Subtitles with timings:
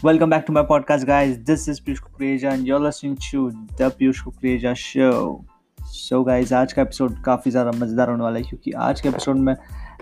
[0.00, 1.38] Welcome back to my podcast, guys.
[1.38, 5.44] This is Piyush Kukreja and you're listening to The Piyush Kukreja Show.
[5.78, 9.36] So guys, आज का episode काफ़ी ज़्यादा मज़ेदार होने वाला है क्योंकि आज के एपिसोड
[9.36, 9.54] में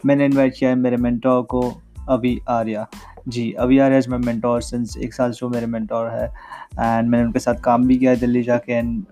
[0.07, 1.63] मैंने इनवाइट किया है मेरे मेंटोर को
[2.09, 2.87] Abhi Arya.
[3.29, 7.25] Ji Abhi Arya is my mentor since एक साल जो मेरे मेंटोर है। एंड मैंने
[7.25, 9.05] उनके साथ काम भी किया है दिल्ली जाके एंड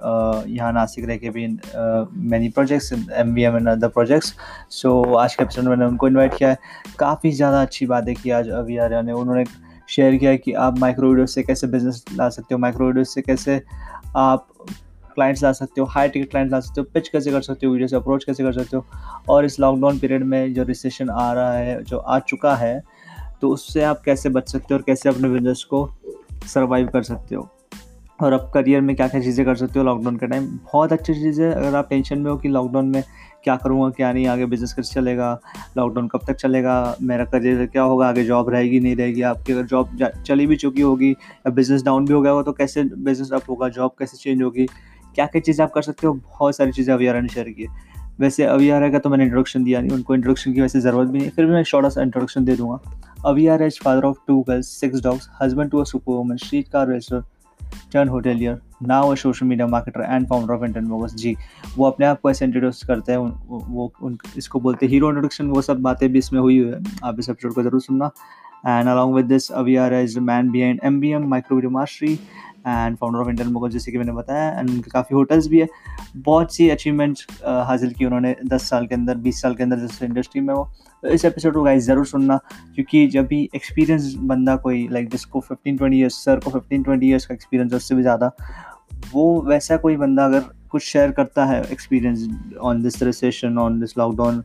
[0.48, 1.46] यहाँ नासिक रह के भी
[2.30, 4.34] many projects M B M and other projects
[4.80, 6.58] so आज के एपिसोड में मैंने उनको इन्वाइट किया है।
[6.98, 9.44] काफ़ी ज़्यादा अच्छी बातें की आज अभी आर्या ने। उन्होंने
[9.96, 13.22] शेयर किया कि आप माइक्रो वीडियो से कैसे बिज़नेस ला सकते हो माइक्रो वीडियो से
[13.22, 13.62] कैसे
[14.16, 14.48] आप
[15.14, 17.72] क्लाइंट्स ला सकते हो हाई टिकट क्लाइंट्स ला सकते हो पिच कैसे कर सकते हो
[17.72, 18.86] वीडियो से अप्रोच कैसे कर सकते हो
[19.28, 22.82] और इस लॉकडाउन पीरियड में जो रिसेशन आ रहा है, जो आ चुका है
[23.40, 25.88] तो उससे आप कैसे बच सकते हो और कैसे अपने बिज़नेस को
[26.46, 27.48] सर्वाइव कर सकते हो?
[28.22, 31.14] और अब करियर में क्या क्या चीज़ें कर सकते हो लॉकडाउन के टाइम बहुत अच्छी
[31.14, 33.02] चीज़ अगर आप टेंशन में हो कि लॉकडाउन में
[33.44, 35.30] क्या करूँगा, क्या नहीं, आगे बिज़नेस कैसे चलेगा
[35.76, 39.66] लॉकडाउन कब तक चलेगा, मेरा करियर क्या होगा, आगे जॉब रहेगी, नहीं रहेगी, आपकी अगर
[39.66, 39.96] जॉब
[40.26, 43.50] चली भी चुकी होगी, या बिज़नेस डाउन भी हो गया होगा तो कैसे बिज़नेस अप
[43.50, 44.66] होगा जॉब कैसे चेंज होगी
[45.16, 47.66] क्या क्या चीज़ें आप कर सकते हो, बहुत सारी चीज़ें अभी ने शेयर की
[48.20, 51.30] वैसे आ का तो मैंने इंट्रोडक्शन दिया नहीं, उनको इंट्रोडक्शन की वैसे ज़रूरत भी नहीं,
[51.30, 52.80] फिर भी मैं शॉर्ट सा इंट्रोडक्शन दे दूँगा।
[53.26, 53.30] आ
[53.62, 57.22] is father of two girls six dogs husband to a super woman street car racer
[57.92, 61.34] turn hotelier now a social media marketer and founder of Indian moguls ji,
[61.76, 65.50] वो अपने आप को ऐसे इंट्रोड्यूस करते हैं वो, उन, इसको बोलते हैं हीरो इंट्रोडक्शन
[65.50, 68.10] वो सब बातें भी इसमें हुई है। आप इस एपिसोड को ज़रूर सुनना।
[68.66, 72.18] And along with this अवियर is man behind M B M micro video mastery
[72.66, 75.68] and founder of Indian mogul जैसे कि मैंने बताया एंड उनके काफ़ी होटल्स भी है।
[76.16, 80.06] बहुत सी अचीवमेंट्स हासिल की उन्होंने दस साल के अंदर, बीस साल के अंदर जैसे
[80.06, 80.68] इंडस्ट्री में वो।
[81.02, 82.38] तो इस एपिसोड को गाइस ज़रूर सुनना,
[82.74, 87.08] क्योंकि जब भी एक्सपीरियंस बंदा कोई लाइक जिसको फिफ्टीन ट्वेंटी ईयर्स सर को फिफ्टीन ट्वेंटी
[87.08, 88.30] ईयर्स का एक्सपीरियंस उससे भी ज़्यादा,
[89.12, 92.28] वो वैसा कोई बंदा अगर कुछ शेयर करता है experience
[92.60, 94.42] on this recession on this lockdown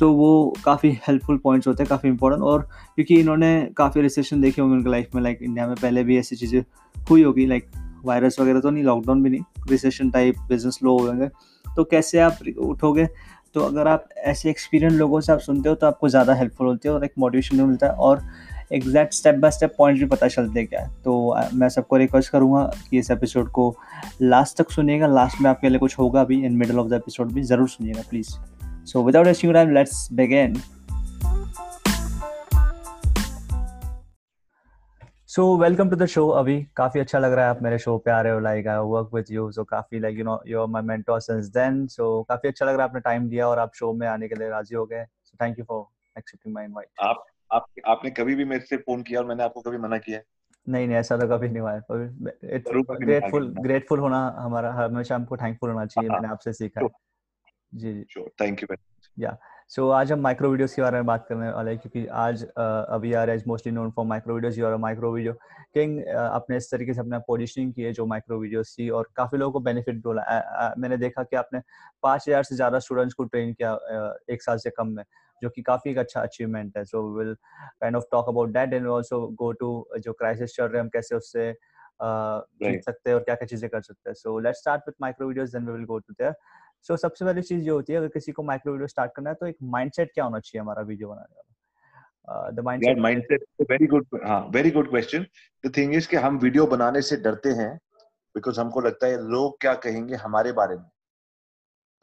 [0.00, 4.62] तो वो काफ़ी हेल्पफुल पॉइंट्स होते हैं, काफ़ी इंपॉर्टेंट और क्योंकि इन्होंने काफ़ी रिसेशन देखे
[4.62, 6.62] होंगे उनके लाइफ में लाइक इंडिया में पहले भी ऐसी चीज़ें
[7.10, 7.70] हुई होगी लाइक
[8.04, 9.40] वायरस वगैरह तो नहीं लॉकडाउन भी नहीं
[9.70, 11.28] रिसेशन टाइप बिज़नेस लो होंगे
[11.66, 13.06] तो कैसे आप उठोगे?
[13.54, 16.88] तो अगर आप ऐसे एक्सपीरियंस लोगों से आप सुनते हो तो आपको ज़्यादा हेल्पफुल होती
[16.88, 18.22] है और एक मोटिवेशन भी मिलता है और
[18.72, 22.32] exact step by step point भी पता चलते हैं क्या है। तो मैं सबको रिक्वेस्ट
[22.32, 23.74] करूँगा कि इस एपिसोड को
[24.22, 27.32] लास्ट तक सुनिएगा लास्ट में आपके लिए कुछ होगा भी in middle of the episode
[27.32, 28.36] भी, ज़रूर सुनिएगा please
[28.86, 30.54] so without wasting time let's begin
[35.26, 38.10] so welcome to the show Abhi काफ़ी अच्छा लग रहा है आप मेरे शो पे
[38.10, 40.66] आ रहे हो like I work with you so काफ़ी like you know you are
[40.66, 43.74] my mentor since then so काफ़ी अच्छा लग रहा है आपने टाइम दिया और आप
[43.74, 45.84] शो में आने के लिए राज़ी हो गए। So thank you for
[46.18, 49.60] accepting my invite आप आप आपने कभी भी मेरे से फ़ोन किया और मैंने आपको
[49.60, 50.20] कभी मना किया?
[50.66, 51.80] नहीं नहीं ऐसा तो कभी नहीं हुआ है।
[53.00, 56.88] ग्रेटफुल ग्रेटफुल होना हमारा हमेशा हमको थैंकफुल होना चाहिए हाँ, मैंने आपसे सीखा है।
[57.74, 58.76] जी जी। थैंक यू
[59.16, 59.36] या
[59.68, 63.12] सो आज हम माइक्रो वीडियोस के बारे में बात करने वाले हैं क्योंकि आज अभी
[63.12, 65.32] आ रहा है mostly known for micro videos you are micro video
[65.74, 69.38] king आपने इस तरीके से अपना पोजिशनिंग की है जो माइक्रो वीडियोस थी और काफ़ी
[69.38, 71.60] लोगों को बेनिफिट बोला मैंने देखा कि आपने
[72.02, 73.72] पाँच हज़ार से ज़्यादा स्टूडेंट्स को ट्रेन किया
[74.30, 75.04] एक साल से कम में
[75.42, 78.86] जो कि काफ़ी एक अच्छा अचीवमेंट है। So will kind of talk about that and
[78.88, 81.52] also go to जो क्राइसिस चल रहे हैं हम कैसे उससे
[82.02, 85.28] जीत सकते हैं और क्या क्या चीज़ें कर सकते हैं। So let's start with micro
[85.28, 86.32] videos then we will go to there
[86.88, 89.30] so so, सबसे पहली चीज़ ये होती है अगर किसी को माइक्रो वीडियो स्टार्ट करना
[89.30, 92.50] है तो एक माइंडसेट क्या होना चाहिए हमारा वीडियो बनाने वाला?
[92.50, 94.40] The mindset mindset very good हाँ?
[94.52, 95.26] Very good question
[95.64, 97.76] the thing is कि हम वीडियो बनाने से डरते हैं
[98.34, 100.90] बिकॉज़ हमको लगता है लोग क्या कहेंगे हमारे बारे में।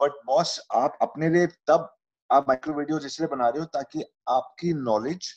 [0.02, 1.88] बट बॉस आप अपने लिए तब
[2.30, 5.28] आप माइक्रो वीडियो इसलिए बना रहे हो ताकि आपकी नॉलेज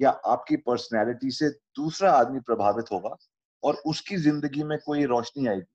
[0.00, 3.16] या आपकी पर्सनैलिटी से दूसरा आदमी प्रभावित होगा
[3.62, 5.70] और उसकी ज़िंदगी में कोई रोशनी आएगी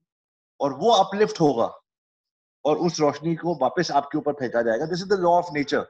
[0.60, 1.66] और वो अपलिफ्ट होगा।
[2.68, 5.86] और उस रोशनी को वापस आपके ऊपर फेंका जाएगा। This is the law of nature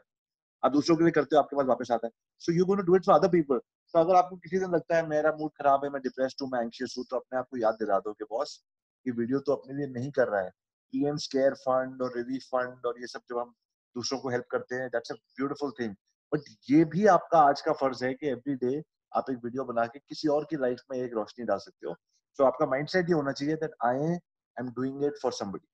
[0.62, 2.12] आप दूसरों के लिए करते हो आपके पास वापस आता है।
[2.42, 3.58] So you going to do it for other people
[3.94, 6.60] तो अगर आपको किसी दिन लगता है मेरा मूड खराब है मैं डिप्रेस्ड हूँ मैं
[6.62, 8.58] एंशियस हूँ तो अपने आप को याद दिला दो कि बॉस
[9.06, 10.50] ये वीडियो तो अपने लिए नहीं कर रहा है।
[10.92, 13.52] पीएम स्केयर फंड और रिलीफ फंड और ये सब जब हम
[13.96, 15.94] दूसरों को हेल्प करते हैं that's a beautiful thing
[16.32, 18.82] but ये भी आपका आज का फ़र्ज़ है कि एवरी डे
[19.12, 21.94] आप एक वीडियो बना के किसी और की लाइफ में एक रोशनी डाल सकते हो।
[21.94, 24.16] सो so, आपका माइंडसेट ये होना चाहिए that I
[24.56, 25.66] am doing it for somebody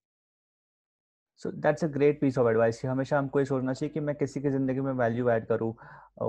[1.41, 4.41] so that's a great piece of advice हमेशा हमको ये सोचना चाहिए कि मैं किसी
[4.41, 5.73] की ज़िंदगी में वैल्यू ऐड करूँ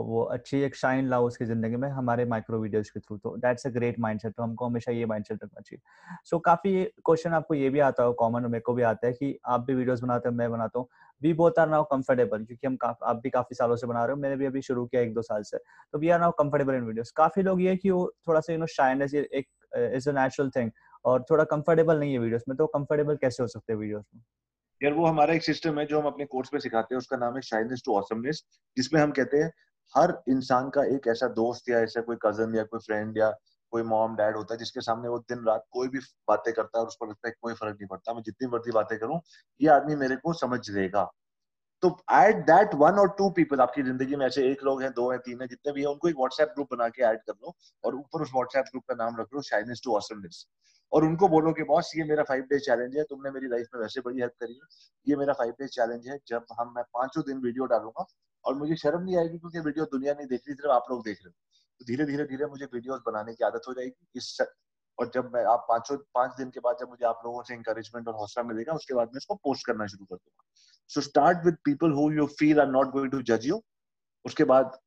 [0.06, 3.68] वो अच्छी एक शाइन लाओ उसकी ज़िंदगी में हमारे माइक्रो वीडियोज़ के थ्रू तो। दैट्स
[3.68, 5.82] अ ग्रेट माइंडसेट तो हमको हमेशा ये माइंडसेट रखना चाहिए।
[6.26, 9.14] सो so, काफ़ी क्वेश्चन आपको ये भी आता हो कॉमन मेरे को भी आता है
[9.14, 10.88] कि आप भी वीडियोज़ बनाते हो मैं बनाता हूँ।
[11.22, 14.22] We both are now comfortable क्योंकि हम आप भी काफ़ी सालों से बना रहे हो
[14.22, 15.58] मैंने भी अभी शुरू किया एक दो साल से।
[15.94, 18.60] तो we are now comfortable in videos काफ़ी लोग ये कि वो थोड़ा सा यू
[18.60, 19.48] नो शाइनेस एक
[19.96, 20.72] इज़ अ नेचुरल थिंग
[21.06, 24.22] और थोड़ा कंफर्टेबल नहीं है वीडियोस में तो कंफर्टेबल कैसे हो सकते हैं वीडियोस में?
[24.86, 27.36] यार वो हमारा एक सिस्टम है जो हम अपने कोर्स में सिखाते हैं, उसका नाम
[27.36, 28.44] है शाइनेस टू ऑसमनेस
[28.78, 29.52] जिसमें हम कहते हैं,
[29.96, 33.30] हर इंसान का एक ऐसा दोस्त या ऐसा कोई कज़न या कोई फ्रेंड या
[33.74, 36.82] कोई मॉम डैड होता है, जिसके सामने वो दिन रात कोई भी बातें करता है
[36.82, 39.20] और उसको लगता है कोई फ़र्क नहीं पड़ता, मैं जितनी मर्ज़ी बातें करूँ,
[39.62, 41.04] ये आदमी मेरे को समझ लेगा
[41.84, 45.10] तो एड दैट वन और टू पीपल आपकी ज़िंदगी में ऐसे एक लोग हैं, दो
[45.12, 47.56] हैं, तीन है, जितने भी है, उनको एक व्हाट्सएप ग्रुप बना के ऐड कर लो
[47.84, 50.46] और ऊपर उस व्हाट्सएप ग्रुप का नाम रख लो शाइनेस टू ऑसमनेस
[50.92, 53.82] और उनको बोलो कि बॉस, ये मेरा फाइव डे चैलेंज है, तुमने मेरी लाइफ में
[53.82, 54.68] वैसे बड़ी हेल्प करी है।
[55.08, 58.06] ये मेरा फाइव डे चैलेंज है, जब हम, मैं पाँचों दिन वीडियो डालूँगा
[58.46, 61.18] और मुझे शर्म नहीं आएगी क्योंकि वीडियो दुनिया नहीं देख रही, सिर्फ़ आप लोग देख
[61.18, 61.34] रहे हो।
[61.80, 64.38] तो धीरे धीरे धीरे मुझे वीडियोस बनाने की आदत हो जाएगी, इस
[64.98, 68.08] और जब मैं, आप पाँचों, पाँच दिन के बाद जब मुझे आप लोगों से इंकरेजमेंट
[68.08, 70.44] और हौसला मिलेगा, उसके बाद मैं इसको पोस्ट करना शुरू कर दूँगा।
[70.90, 73.62] So start with people who you feel are not going to जज यू
[74.26, 74.78] उसके बाद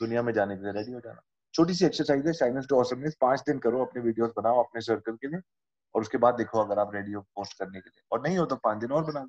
[0.00, 1.22] दुनिया में जाने के लिए रेडी हो जाना।
[1.54, 5.16] छोटी सी एक्सरसाइज है साइनस टू ऑसमनेस पाँच दिन करो अपने वीडियोस बनाओ अपने सर्कल
[5.16, 5.40] के लिए
[5.94, 8.56] और उसके बाद देखो अगर आप रेडियो पोस्ट करने के लिए। और नहीं हो तो
[8.56, 9.26] पाँच दिन और बना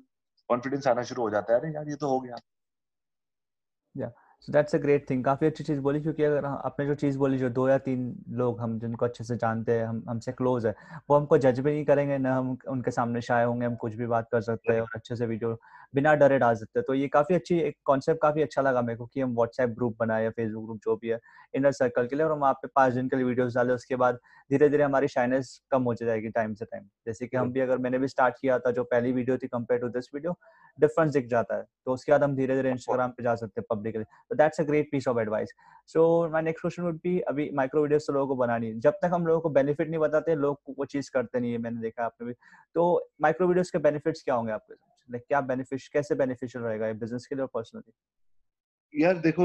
[0.48, 2.36] कॉन्फिडेंस आना शुरू हो जाता है, अरे यार, ये तो हो गया।
[3.94, 4.10] Yeah
[4.48, 7.38] so that's a great thing काफ़ी अच्छी चीज़ बोली क्योंकि अगर आपने जो चीज़ बोली
[7.38, 8.00] जो दो या तीन
[8.32, 10.74] लोग हम जिनको अच्छे से जानते हैं हम हमसे क्लोज है
[11.10, 14.06] वो हमको जज भी नहीं करेंगे ना हम उनके सामने शाये होंगे हम कुछ भी
[14.06, 15.56] बात कर सकते हैं और अच्छे से वीडियो
[15.94, 18.96] बिना डरे डाल सकते हैं। तो ये काफ़ी अच्छी एक कॉन्सेप्ट काफ़ी अच्छा लगा मेरे
[18.98, 21.18] को कि हम व्हाट्सएप ग्रुप बनाए या फेसबुक ग्रुप जो भी है
[21.54, 23.96] इनर सर्कल के लिए और हम वहाँ पे पाँच दिन के लिए वीडियोस डाले उसके
[23.96, 24.18] बाद
[24.50, 27.78] धीरे धीरे हमारी शाइनेस कम हो जाएगी टाइम से टाइम जैसे कि हम भी अगर
[27.78, 30.34] मैंने भी स्टार्ट किया था जो पहली वीडियो थी compare to this video
[30.78, 33.66] difference दिख जाता है। तो उसके बाद हम धीरे धीरे इंस्टाग्राम पे जा सकते हैं
[33.70, 35.52] पब्लिकली तो that's a great piece of advice
[35.88, 36.02] so
[36.32, 39.10] my next question would be अभी माइक्रो वीडियोस तो लोगों को बनानी है। जब तक
[39.14, 42.26] हम लोगों को बेनिफिट नहीं बताते, लोग वो चीज़ करते नहीं है, मैंने देखा आपने
[42.26, 42.32] भी।
[42.74, 44.74] तो माइक्रो वीडियोस के बेनिफिट्स क्या होंगे आपके
[45.08, 47.92] लाइक क्या बेनिफिट कैसे बेनिफिशियल रहेगा ये बिज़नेस के लिए और पर्सनली
[48.94, 49.44] यार, देखो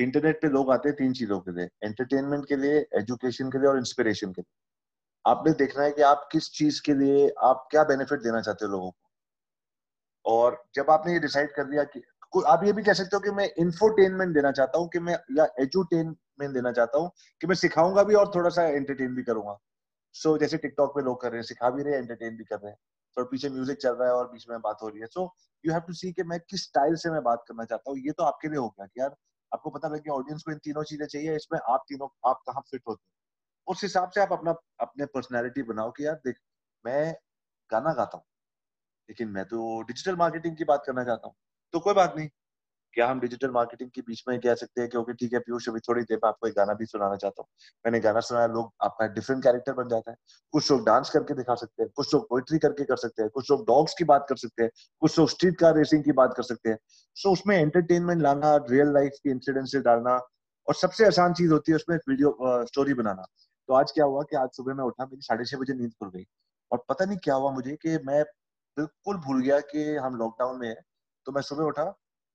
[0.00, 3.68] इंटरनेट पे लोग आते हैं तीन चीज़ों के लिए। एंटरटेनमेंट के लिए एजुकेशन के लिए
[3.68, 4.52] और इंस्पिरेशन के लिए।
[5.24, 8.70] आपने देखना है कि आप किस चीज़ के लिए आप क्या बेनिफिट देना चाहते हो
[8.72, 8.98] लोगों को।
[10.24, 12.02] और जब आपने ये डिसाइड कर दिया कि
[12.40, 15.46] आप ये भी कह सकते हो कि मैं इंफोटेनमेंट देना चाहता हूँ कि मैं या
[15.60, 19.58] एजुटेनमेंट देना चाहता हूँ कि मैं सिखाऊँगा भी और थोड़ा सा एंटरटेन भी करूँगा।
[20.14, 22.44] सो so, जैसे टिकटॉक पे लोग कर रहे हैं सिखा भी रहे हैं एंटरटेन भी
[22.44, 22.78] कर रहे हैं।
[23.16, 25.34] तो पीछे म्यूज़िक चल रहा है और बीच में बात हो रही है। So
[25.66, 28.12] you have to see कि मैं किस स्टाइल से मैं बात करना चाहता हूँ। ये
[28.12, 29.16] तो आपके लिए हो गया कि यार
[29.54, 32.82] आपको पता लग ऑडियंस को इन तीनों चीज़ें चाहिए इसमें आप तीनों आप कहाँ फिट
[32.88, 33.02] होते
[33.48, 36.36] हैं। उस हिसाब से आप अपना अपने पर्सनैलिटी बनाओ कि यार देख
[36.86, 37.14] मैं
[37.70, 38.24] गाना गाता हूँ।
[39.08, 41.34] लेकिन मैं तो डिजिटल मार्केटिंग की बात करना चाहता हूँ।
[41.74, 42.28] तो कोई बात नहीं।
[42.94, 45.68] क्या हम डिजिटल मार्केटिंग के बीच में कह सकते हैं कि ओके, ठीक है, पीयूष,
[45.68, 47.48] अभी थोड़ी देर में आपको एक गाना भी सुनाना चाहता हूँ।
[47.84, 50.16] मैंने गाना सुनाया, लोग आपका डिफरेंट कैरेक्टर बन जाता है।
[50.54, 53.50] कुछ लोग डांस करके दिखा सकते हैं, कुछ लोग पोइट्री करके कर सकते हैं, कुछ
[53.50, 54.70] लोग डॉग्स की बात कर सकते हैं,
[55.02, 56.78] कुछ लोग स्ट्रीट कार रेसिंग की बात कर सकते हैं।
[57.16, 60.18] सो उसमें एंटरटेनमेंट लाना रियल लाइफ की इंसिडेंट डालना
[60.68, 62.36] और सबसे आसान चीज़ होती है उसमें वीडियो
[62.66, 63.26] स्टोरी बनाना।
[63.68, 66.10] तो आज क्या हुआ कि आज सुबह मैं उठा, मेरी साढ़े छह बजे नींद खुल
[66.10, 66.24] गई
[66.70, 68.22] और पता नहीं क्या हुआ मुझे कि मैं
[68.76, 70.80] बिल्कुल भूल गया कि हम लॉकडाउन में है।
[71.26, 71.84] तो मैं सुबह उठा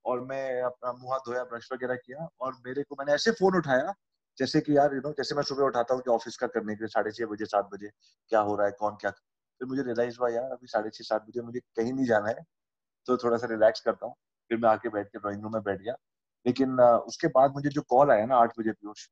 [0.04, 3.56] और मैं अपना मुँह हाथ धोया ब्रश वगैरह किया और मेरे को मैंने ऐसे फ़ोन
[3.58, 3.92] उठाया
[4.38, 6.84] जैसे कि यार यू नो जैसे मैं सुबह उठाता हूँ कि ऑफ़िस का करने के
[6.84, 7.88] लिए साढ़े छह बजे, सात बजे
[8.32, 11.22] क्या हो रहा है, कौन क्या फिर मुझे रियलाइज़ हुआ, यार, अभी साढ़े छह, सात
[11.22, 12.44] बजे मुझे कहीं नहीं जाना है।
[13.08, 14.14] तो थोड़ा सा रिलैक्स करता हूँ,
[14.50, 15.94] फिर मैं आके बैठ के ड्रॉइंग रूम में बैठ गया।
[16.46, 19.08] लेकिन उसके बाद मुझे जो कॉल आया ना आठ बजे पीयूष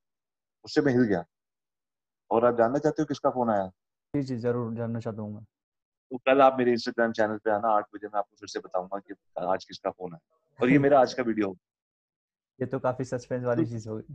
[0.65, 1.25] उससे मैं हिल गया।
[2.31, 3.71] और आप जानना चाहते हो किसका फ़ोन आया?
[4.15, 5.45] जी जी, ज़रूर जानना चाहता हूँ मैं।
[6.11, 8.99] तो कल आप मेरे इंस्टाग्राम चैनल पे आना आठ बजे मैं आपको फिर से बताऊँगा
[8.99, 9.15] कि
[9.47, 10.19] आज किसका फ़ोन है।
[10.61, 11.57] और ये मेरा आज का वीडियो
[12.59, 14.15] ये तो काफ़ी सस्पेंस वाली तो, चीज़ होगी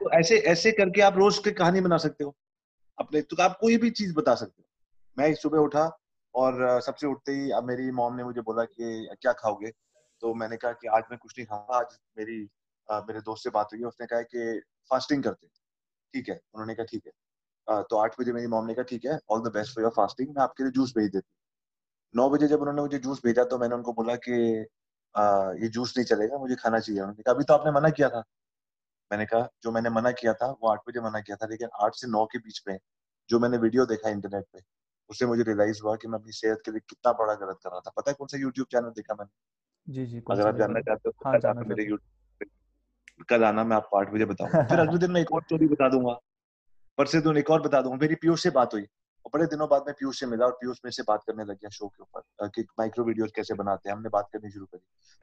[0.00, 2.34] तो ऐसे ऐसे करके आप रोज की कहानी बना सकते हो।
[2.98, 4.68] अपने तो आप कोई भी चीज़ बता सकते हो।
[5.16, 5.84] मैं सुबह उठा
[6.34, 9.70] और सबसे उठते ही अब मेरी मॉम ने मुझे बोला कि क्या खाओगे?
[10.22, 12.48] तो मैंने कहा कि आज मैं कुछ नहीं खाऊँगा। आज मेरी
[12.88, 15.46] आ, मेरे दोस्त से बात हुई उसने कहा कि फास्टिंग करते
[16.14, 17.12] ठीक है। उन्होंने कहा ठीक है।
[17.68, 20.28] तो आठ बजे मेरी मॉम ने कहा ठीक है all the best for your fasting
[20.28, 23.58] मैं आपके लिए जूस भेज देती हूँ। नौ बजे जब उन्होंने मुझे जूस भेजा तो
[23.58, 24.66] मैंने उनको बोला कि
[25.14, 28.08] आ, ये जूस नहीं चलेगा मुझे खाना चाहिए। उन्होंने कहा अभी तो आपने मना किया
[28.08, 28.22] था।
[29.10, 31.94] मैंने कहा जो मैंने मना किया था वो आठ बजे मना किया था लेकिन आठ
[31.94, 32.78] से नौ के बीच में
[33.30, 34.60] जो मैंने वीडियो देखा इंटरनेट पे
[35.10, 37.80] उससे मुझे रियलाइज़ हुआ कि मैं अपनी सेहत के लिए कितना बड़ा गलत कर रहा
[37.80, 39.30] था। पता है कौन सा यूट्यूब चैनल देखा मैंने?
[39.94, 43.76] जी जी अगर आप जानना चाहते हो तो हाँ, कल मेरे यूट्यूब कल आना मैं
[43.76, 46.18] आपको आठ बजे बताऊँगा फिर अगले दिन मैं एक और स्टोरी बता दूँगा।
[46.98, 49.84] परसों दिन एक और बता दूँगा मेरी पीयूष से बात हुई। और बड़े दिनों बाद
[49.86, 52.48] में पीयूष से मिला और पीयूष मेरे से बात करने लग गया शो के ऊपर
[52.48, 54.80] कि माइक्रो वीडियोस कैसे बनाते हैं, हमने बात करनी शुरू करी।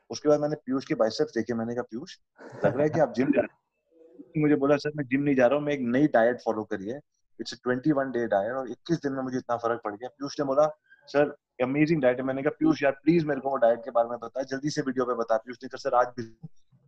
[0.09, 2.17] उसके बाद मैंने पीयूष के बाइसेप्स देखे, मैंने कहा, पीयूष,
[2.65, 5.47] लग रहा है कि आप जिम जा रहे मुझे बोला, सर, मैं जिम नहीं जा
[5.47, 6.99] रहा हूँ, मैं एक नई डाइट फॉलो करी है।
[7.39, 10.39] It's twenty one day diet और इक्कीस दिन में मुझे इतना फ़र्क पड़ गया। पीयूष
[10.39, 10.67] ने बोला,
[11.07, 14.09] सर अमेजिंग डाइट है। मैंने कहा, पीयूष, यार प्लीज़ मेरे को वो डाइट के बारे
[14.09, 16.23] में बता, जल्दी से वीडियो पे बता। पीयूष ने कहा, सर, आज भी,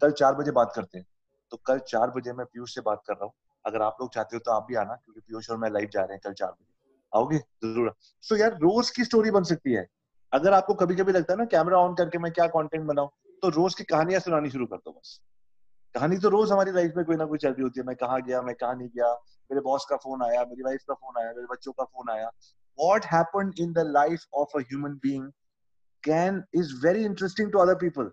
[0.02, 1.06] कल चार बजे बात करते हैं।
[1.52, 3.34] तो कल चार बजे मैं पीयूष से बात कर रहा हूँ।
[3.68, 6.02] अगर आप लोग चाहते हो तो आप भी आना, क्योंकि पीयूष और मैं लाइव जा
[6.02, 6.74] रहे हैं कल चार बजे।
[7.12, 7.38] आओगे?
[7.38, 7.94] ज़रूर।
[8.24, 9.88] सो यार, रोज की स्टोरी बन सकती है।
[10.34, 13.10] अगर आपको कभी कभी लगता है ना कैमरा ऑन करके मैं क्या कंटेंट बनाऊँ
[13.44, 15.20] तो रोज की कहानियाँ सुनानी शुरू कर दो बस।
[15.96, 18.22] कहानी तो रोज हमारी लाइफ में कोई ना कोई चल रही होती है। मैं कहाँ
[18.22, 19.12] गया, मैं कहाँ नहीं गया,
[19.50, 22.30] मेरे बॉस का फ़ोन आया, मेरी वाइफ का फ़ोन आया, मेरे बच्चों का फ़ोन आया।
[22.80, 25.28] What happen in the life of a human being
[26.04, 28.10] can is very interesting to other people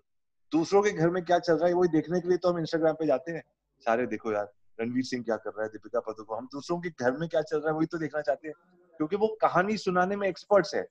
[0.51, 2.93] दूसरों के घर में क्या चल रहा है, वही देखने के लिए तो हम इंस्टाग्राम
[2.93, 3.43] पे जाते हैं।
[3.85, 6.37] सारे देखो यार। रणवीर सिंह क्या कर रहा है दीपिका पादुकोण?
[6.37, 8.55] हम दूसरों के घर में क्या चल रहा है वही तो देखना चाहते हैं।
[8.99, 10.83] क्योंकि वो कहानी सुनाने में एक्सपर्ट्स है।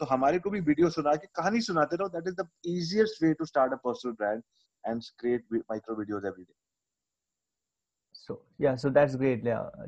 [0.00, 3.32] तो हमारे को भी वीडियो सुना के कहानी सुनाते रहो। That is the easiest way
[3.34, 4.42] to start a personal brand
[4.84, 6.54] and create micro videos every day
[8.14, 9.42] so yeah so that's great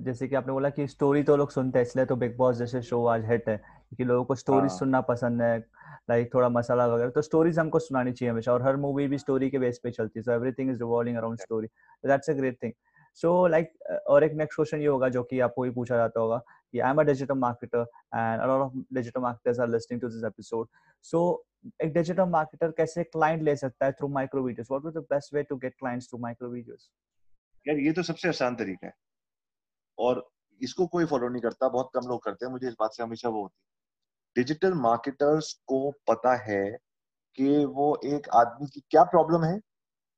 [0.05, 2.83] जैसे कि आपने बोला कि स्टोरी तो लोग सुनते हैं इसलिए तो बिग बॉस जैसे
[2.83, 4.77] शो आज हिट है क्योंकि लोगों को स्टोरी हाँ.
[4.79, 5.59] सुनना पसंद है
[6.11, 9.51] लाइक थोड़ा मसाला वगैरह। तो स्टोरीज हमको सुनानी चाहिए हमेशा और हर मूवी भी स्टोरी
[9.51, 11.69] के बेस पे चलती है। So everything is revolving around story
[12.05, 12.73] that's a great thing
[13.19, 13.73] so like
[14.09, 16.37] और एक नेक्स्ट क्वेश्चन ये होगा जो कि आपको भी पूछा जाता होगा
[16.73, 20.09] कि I am a digital marketer and a lot of digital marketers are listening to
[20.09, 20.69] this episode
[21.05, 21.23] so
[21.83, 25.35] एक डिजिटल मार्केटर कैसे क्लाइंट ले सकता है through micro videos what is the best
[25.35, 26.91] way to get clients through micro videos
[27.67, 28.93] यार, ये तो सबसे आसान तरीका है।
[29.99, 30.29] और
[30.61, 33.29] इसको कोई फॉलो नहीं करता, बहुत कम लोग करते हैं, मुझे इस बात से हमेशा
[33.29, 33.65] वो होती है।
[34.37, 36.65] डिजिटल मार्केटर्स को पता है
[37.39, 39.59] कि वो एक आदमी की क्या प्रॉब्लम है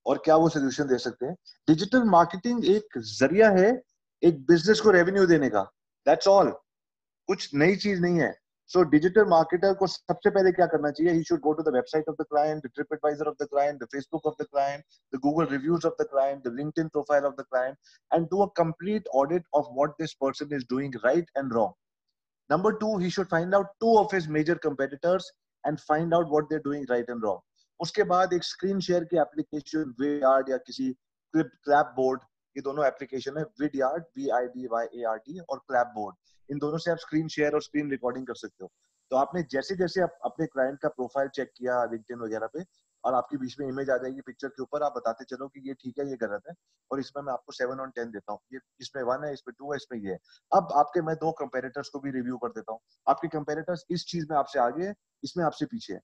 [0.09, 1.35] और क्या वो सोल्यूशन दे सकते हैं?
[1.69, 3.71] डिजिटल मार्केटिंग एक ज़रिया है,
[4.23, 5.63] एक बिज़नेस को रेवेन्यू देने का।
[6.07, 6.51] दैट्स ऑल
[7.29, 8.35] कुछ नई चीज़ नहीं है।
[8.71, 11.13] सो डिजिटल मार्केटर को सबसे पहले क्या करना चाहिए?
[11.13, 13.87] He should go to the website of the client the TripAdvisor of the client the
[13.93, 14.85] Facebook of the client
[15.15, 17.77] the Google reviews of the client the LinkedIn profile of the client
[18.11, 21.75] and do a complete audit of what this person is doing right and wrong
[22.51, 25.25] number 2 he should find out two of his major competitors
[25.65, 27.41] and find out what they're doing right and wrong.
[27.81, 30.93] उसके बाद एक screen share की application Vidyard या किसी
[31.35, 32.21] clap board
[32.57, 36.17] ये दोनों application है Vidyard V I D Y A R D और क्लैप बोर्ड
[36.49, 38.71] इन दोनों से आप स्क्रीन शेयर और स्क्रीन रिकॉर्डिंग कर सकते हो।
[39.11, 42.65] तो आपने जैसे जैसे आप अपने क्लाइंट का प्रोफ़ाइल चेक किया लिंक्डइन वगैरह पे,
[43.05, 45.75] और आपके बीच में इमेज आ जाएगी पिक्चर के ऊपर, आप बताते चलो कि ये
[45.75, 46.55] ठीक है, ये गलत है,
[46.91, 49.73] और इसमें मैं आपको सेवन ऑन टेन देता हूँ। ये इसमें वन है, इसमें टू
[49.73, 50.19] है, इसमें ये है।
[50.53, 54.27] अब आपके, मैं दो कंपेरेटर्स को भी रिव्यू कर देता हूँ। आपके कंपेरेटर्स इस चीज़
[54.31, 54.95] में आपसे आगे है,
[55.25, 56.01] इसमें आपसे पीछे है।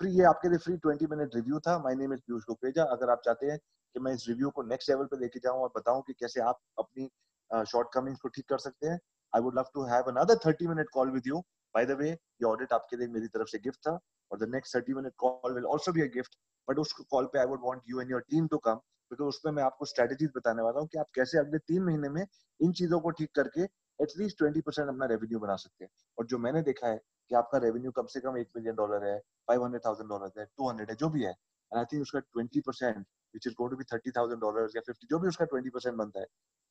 [0.00, 3.10] फ्री ये आपके लिए फ्री ट्वेंटी मिनट रिव्यू था। My name is Piyush Kukreja अगर
[3.10, 6.02] आप चाहते हैं कि मैं इस रिव्यू को नेक्स्ट लेवल पे लेके जाऊँ और बताऊँ
[6.06, 7.08] कि कैसे आप अपनी
[7.50, 8.98] शॉर्ट uh, कमिंग्स को ठीक कर सकते हैं
[9.32, 11.38] I would love to have another 30 minute call with you
[11.74, 13.98] by the way ये ऑडिट आपके लिए मेरी तरफ़ से गिफ्ट था
[14.30, 16.36] और the next 30 minute call will also be a gift
[16.68, 19.52] but उस कॉल पे I would want you and your team to come because उसमें
[19.52, 22.24] मैं आपको स्ट्रेटजीज बताने वाला हूँ कि आप कैसे अगले तीन महीने में
[22.60, 23.62] इन चीज़ों को ठीक करके
[23.98, 27.00] एटलीस्ट ट्वेंटी परसेंट अपना रेवेन्यू बना सकते हैं। और जो मैंने देखा है
[27.30, 30.44] कि आपका रेवेन्यू कम से कम एक मिलियन डॉलर है फाइव हंड्रेड थाउज़ेंड डॉलर है
[30.46, 32.96] टू हंड्रेड है, जो भी है। एंड आई थिंक उसका twenty percent
[33.34, 35.96] which is going to be thirty thousand dollar या फिफ्टी जो भी उसका ट्वेंटी परसेंट
[35.96, 36.26] बनता है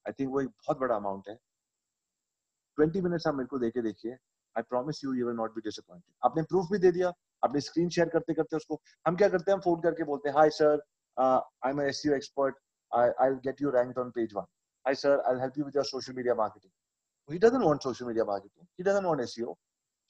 [0.06, 1.36] आई थिंक वो एक बहुत बड़ा अमाउंट है।
[2.78, 4.12] ट्वेंटी मिनट्स आप मेरे को देके देखिए।
[4.56, 7.12] I promise you you will not be disappointed आपने प्रूफ भी दे दिया,
[7.44, 9.58] आपने स्क्रीन शेयर करते करते उसको, हम क्या करते हैं?
[9.58, 10.82] हम फ़ोन करके बोलते हैं hi sir
[11.18, 12.56] I am SEO expert
[12.92, 14.48] I get you ranked on page 1
[14.86, 16.72] hi sir I help you with your social media marketing
[17.30, 18.66] he doesn't want social media marketing.
[18.78, 19.52] He doesn't want seo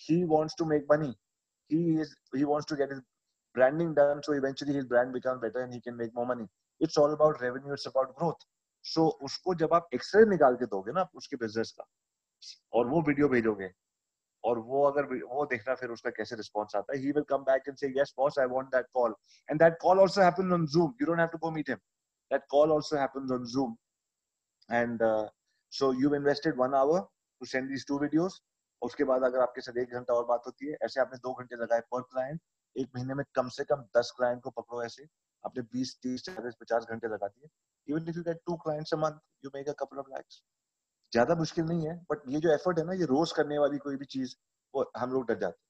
[0.08, 1.14] he wants to make money.
[1.72, 3.02] He is, he wants to get his
[3.56, 6.48] branding done, so eventually his brand becomes better and he can make more money.
[6.82, 8.42] It's all about revenue, it's about growth.
[8.86, 11.86] So उसको जब आप x ray निकाल के दोगे ना उसके business का
[12.78, 13.70] और वो वीडियो भेजोगे
[14.44, 17.68] और वो अगर वो देखना फिर उसका कैसे रिस्पॉन्स आता है he will come back
[17.68, 19.16] and say yes boss I want that call
[19.50, 21.78] and that call also happens on Zoom you don't have to go meet him
[22.32, 23.76] that call also happens on Zoom
[24.70, 25.04] and
[25.74, 28.42] so you invested one hour to send these two videos
[28.84, 31.56] उसके बाद अगर आपके साथ एक घंटा और बात होती है, ऐसे आपने दो घंटे
[31.56, 32.42] लगाए पर क्लाइंट
[32.76, 35.04] एक महीने में कम से कम दस क्लाइंट को पकड़ो ऐसे।
[35.44, 37.50] आपने बीस, तीस, चालीस, पचास घंटे लगा दिए।
[37.88, 40.42] Even if you get two clients a month you make a couple of lakhs
[41.14, 43.96] ज़्यादा मुश्किल नहीं है बट ये जो एफर्ट है ना, ये रोज करने वाली कोई
[43.96, 44.36] भी चीज़,
[44.74, 45.62] वो हम लोग डर जाते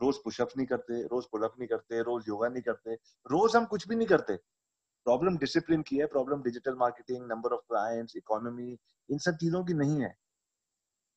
[0.00, 2.94] रोज पुशअप नहीं करते, रोज पुलअप नहीं करते, रोज योगा नहीं करते,
[3.26, 4.36] रोज हम कुछ भी नहीं करते।
[5.06, 9.74] प्रॉब्लम डिसिप्लिन की है problem digital marketing number of clients economy इन सब चीज़ों की
[9.74, 10.14] नहीं है।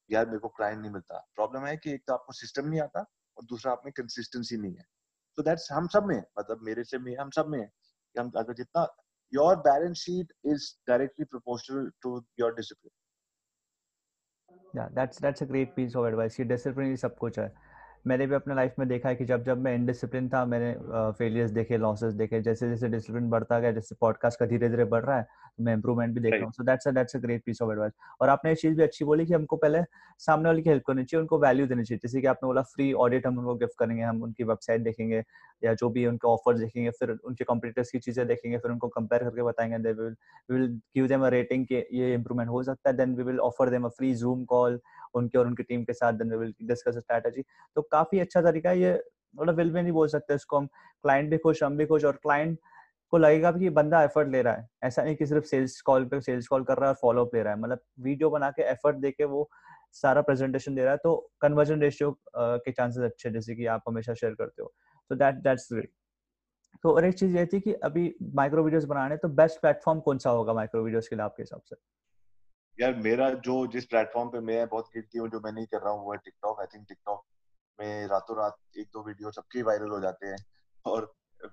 [0.10, 3.00] यार मेरे को क्लाइंट नहीं मिलता। प्रॉब्लम है कि एक तो आपको सिस्टम नहीं आता
[3.38, 4.86] और दूसरा आप में कंसिस्टेंसी नहीं है।
[5.38, 8.53] तो दैट्स हम सब में मतलब मेरे से में हम सब में कि हम अगर
[8.53, 8.88] जितना
[9.33, 12.91] your balance sheet is directly proportional to your discipline
[14.75, 17.48] या that's that's a great piece of advice ये डिसिप्लिन ही सब कुछ है।
[18.05, 20.74] मैंने भी अपने लाइफ में देखा है कि जब जब मैं इनडिसिप्लिन था मैंने
[21.13, 24.86] फेलियर्स uh, देखे लॉसेस देखे जैसे जैसे डिसिप्लिन बढ़ता गया जैसे पॉडकास्ट का धीरे धीरे
[24.86, 25.27] बढ़ रहा है
[25.62, 27.91] मैं इंप्रूवमेंट भी देख रहा हूँ। So that's that's a great piece of advice
[28.22, 29.79] और आपने ये चीज़ भी अच्छी बोली कि हमको पहले
[30.19, 32.91] सामने वाले की हेल्प करनी चाहिए उनको वैल्यू देनी चाहिए। जैसे कि आपने बोला फ्री
[32.93, 35.24] ऑडिट हम उनको गिफ्ट करेंगे हम उनकी वेबसाइट देखेंगे
[35.63, 39.24] या जो भी उनके ऑफ़र देखेंगे फिर उनके कंपटीटर्स की चीज़ें देखेंगे फिर उनको कंपेयर
[39.24, 40.15] करके बताएँगे they will
[40.50, 43.69] will give them a rating कि ये इंप्रूवमेंट हो सकता है then we will offer
[43.69, 44.79] them a free Zoom call
[45.15, 47.43] उनके और उनकी टीम के साथ then we will discuss strategy
[47.75, 49.01] तो काफ़ी अच्छा तरीका है, ये
[49.35, 52.19] मतलब विल में नहीं बोल सकते इसको हम। क्लाइंट भी खुश, हम भी खुश और
[52.23, 52.59] क्लाइंट
[53.13, 56.19] आपको लगेगा कि बंदा एफर्ट ले रहा है। ऐसा नहीं कि सिर्फ़ सेल्स कॉल पे
[56.21, 58.62] सेल्स कॉल कर रहा है और फॉलो अप ले रहा है। मतलब वीडियो बना के
[58.71, 59.50] एफर्ट दे के वो
[59.93, 64.13] सारा प्रेजेंटेशन दे रहा है तो कन्वर्जन रेशियो के चांसेस अच्छे जैसे कि आप हमेशा
[64.13, 64.73] शेयर करते हो।
[65.12, 65.91] तो दैट दैट्स ग्रेट
[66.83, 70.17] तो और एक चीज़ ये थी कि अभी माइक्रो वीडियोस बनाने तो बेस्ट प्लेटफॉर्म कौन
[70.17, 71.75] सा होगा माइक्रो वीडियोस के लिए आपके हिसाब से?
[72.77, 75.93] यार मेरा जो जिस प्लेटफॉर्म पे मैं बहुत गिल्टी हूँ, जो मैं नहीं कर रहा
[75.93, 77.23] हूँ, वो है टिकटॉक आई थिंक टिकटॉक
[77.79, 80.37] में रातों रात एक दो वीडियो सबके वायरल हो जाते हैं
[80.85, 81.11] और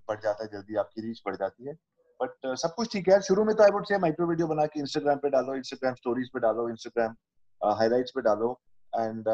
[0.08, 1.74] बढ़ जाता है जल्दी आपकी रीच बढ़ जाती है।
[2.20, 4.66] बट uh, सब कुछ ठीक है शुरू में तो I would say micro video बना
[4.66, 7.16] के इंस्टाग्राम पे डालो इंस्टाग्राम स्टोरीज पे डालो इंस्टाग्राम
[7.60, 8.52] हाईलाइट्स पे डालो
[8.92, 9.28] एंड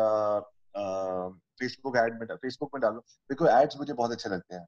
[1.61, 3.01] फेसबुक एड में फेसबुक में डालो।
[3.31, 4.65] बिकॉज़ एड्स मुझे बहुत अच्छे लगते हैं।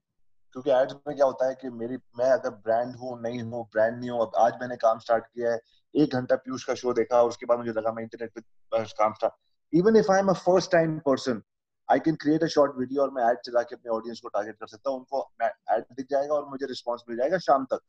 [0.53, 3.99] क्योंकि एड्स में क्या होता है कि मेरी मैं अगर ब्रांड हूँ नहीं हूँ ब्रांड
[3.99, 5.59] नहीं हूँ अब आज मैंने काम स्टार्ट किया है
[5.95, 9.13] एक घंटा पीयूष का शो देखा और उसके बाद मुझे लगा मैं इंटरनेट पे काम
[9.13, 9.35] start
[9.73, 11.43] even if I am a first time person
[11.89, 14.57] I can create a short video और मैं ऐड चला के अपने ऑडियंस को टारगेट
[14.57, 15.31] कर सकता हूँ, उनको
[15.75, 17.81] ऐड दिख जाएगा और मुझे रिस्पॉन्स मिल जाएगा शाम तक।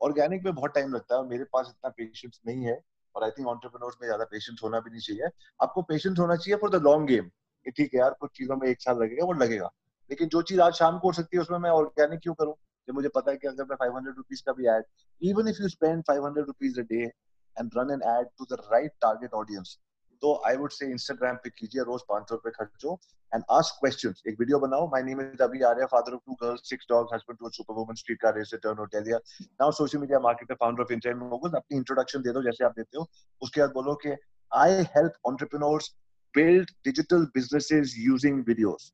[0.00, 2.78] ऑर्गेनिक में बहुत टाइम लगता है मेरे पास इतना पेशेंस नहीं है
[3.14, 5.30] और आई थिंक ऑन्टरप्रेन्योर्स में ज़्यादा पेशेंस होना भी नहीं चाहिए।
[5.60, 7.30] आपको पेशेंस होना चाहिए फॉर द लॉन्ग गेम
[7.66, 9.70] ठीक है यार, कुछ चीज़ों में एक साल लगेगा, वो लगेगा।
[10.10, 12.54] लेकिन जो चीज़ आज शाम को हो सकती है, उसमें मैं ऑर्गेनिक क्यों करूँ?
[12.88, 14.84] जब मुझे पता है कि अगर मैं फाइव हंड्रेड रुपीज़ का भी ad
[15.22, 18.60] even if you spend five hundred rupees a day and run an ad to the
[18.72, 19.78] right target audience
[20.22, 22.98] तो आई वुड से इंस्टाग्राम पे कीजिए रोज पाँच सौ रुपए खर्चो
[23.32, 26.68] एंड आस्क क्वेश्चन एक वीडियो बनाओ। My name is Abhi Arya father of two girls
[26.70, 29.18] six dogs husband to superwoman street car race turn hotelier
[29.60, 32.98] now social media marketer founder of intent moguls अपनी introduction दे दो, जैसे आप देते
[32.98, 33.08] हो।
[33.42, 34.16] उसके बाद बोलो कि
[34.52, 35.90] I help entrepreneurs
[36.34, 38.92] build digital businesses using videos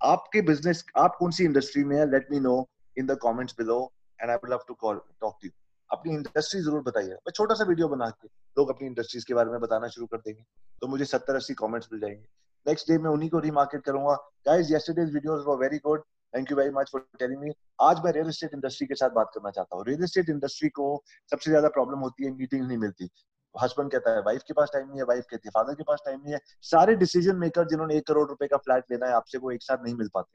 [0.00, 2.10] आपके बिज़नेस आप कौन सी इंडस्ट्री में है?
[2.10, 2.56] Let me know
[2.96, 3.78] in the comments below
[4.20, 5.52] and I would love to call talk to you
[5.90, 9.50] अपनी इंडस्ट्री ज़रूर बताइए। मैं छोटा सा वीडियो बना के लोग अपनी इंडस्ट्रीज़ के बारे
[9.50, 10.42] में बताना शुरू कर देंगे
[10.82, 12.26] तो मुझे सत्तर अस्सी कॉमेंट्स मिल जाएँगे।
[12.66, 14.14] नेक्स्ट डे मैं उन्हीं को रीमार्केट करूँगा।
[14.46, 16.02] Guys yesterday's very good
[16.34, 19.30] thank you very much for telling me आज मैं रियल एस्टेट इंडस्ट्री के साथ बात
[19.34, 20.86] करना चाहता हूँ। रियल एस्टेट इंडस्ट्री को
[21.32, 23.10] सबसे ज़्यादा प्रॉब्लम होती है मीटिंग नहीं मिलती।
[23.54, 25.04] हस्बैंड कहता है वाइफ के पास टाइम नहीं है.
[25.04, 26.40] वाइफ कहती है फादर के पास टाइम नहीं है.
[26.62, 29.84] सारे डिसीज़न मेकर जिन्होंने एक करोड़ रुपए का फ्लैट लेना है, आपसे वो एक साथ
[29.84, 30.32] नहीं मिल पाते।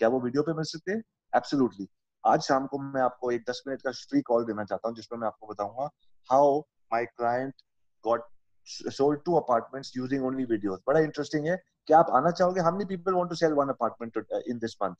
[0.00, 1.02] क्या वो वीडियो पे मिल सकते हैं?
[1.32, 1.88] एब्सोल्युटली
[2.24, 5.18] आज शाम को मैं आपको एक दस मिनट का फ्री कॉल देना चाहता हूँ जिसमें
[5.18, 5.88] मैं आपको बताऊँगा
[6.30, 6.58] how
[6.92, 7.54] my client
[8.04, 8.30] got
[8.96, 10.78] sold two apartments using only videos.
[10.86, 11.56] बड़ा इंटरेस्टिंग है
[11.86, 14.94] क्या आप आना चाहोगे how many people want to sell one apartment in this month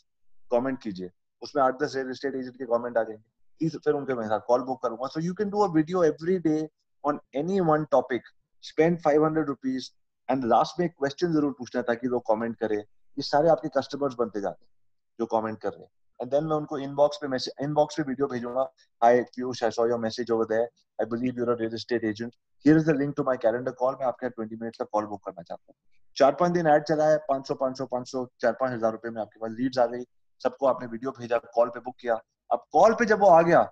[0.51, 1.11] comment कीजिए।
[1.43, 4.83] उसमें आठ दस रियल एस्टेट एजेंट के कमेंट आ जाएँगे। फिर उनके मैं कॉल बुक
[4.83, 6.69] करूँगा। So you can do a video every day
[7.05, 8.23] on any one topic
[8.65, 9.91] spend five hundred rupees
[10.29, 14.15] and last में एक क्वेश्चन ज़रूर पूछना ताकि लोग कमेंट करें। ये सारे आपके कस्टमर्स
[14.19, 14.73] बनते जाते हैं,
[15.19, 15.91] जो कमेंट कर रहे हैं।
[16.23, 18.63] एंड देन मैं उनको इनबॉक्स पे मैसेज इनबॉक्स पे वीडियो भेजूँगा।
[19.03, 22.33] Hi Piyush I saw your message over there I believe you are real estate agent
[22.65, 25.25] here is the link to my calendar call मैं आपके 20 मिनट्स का कॉल बुक
[25.25, 25.75] करना चाहता हूँ।
[26.17, 29.41] चार पाँच दिन ऐड चला है 500 500 500 चार पाँच हज़ार रुपए में आपके
[29.41, 30.05] पास लीड्स आ गई।
[30.41, 33.63] सबको आपने वीडियो भेजा कॉल पे बुक किया। अब कॉल पे जब वो आ गया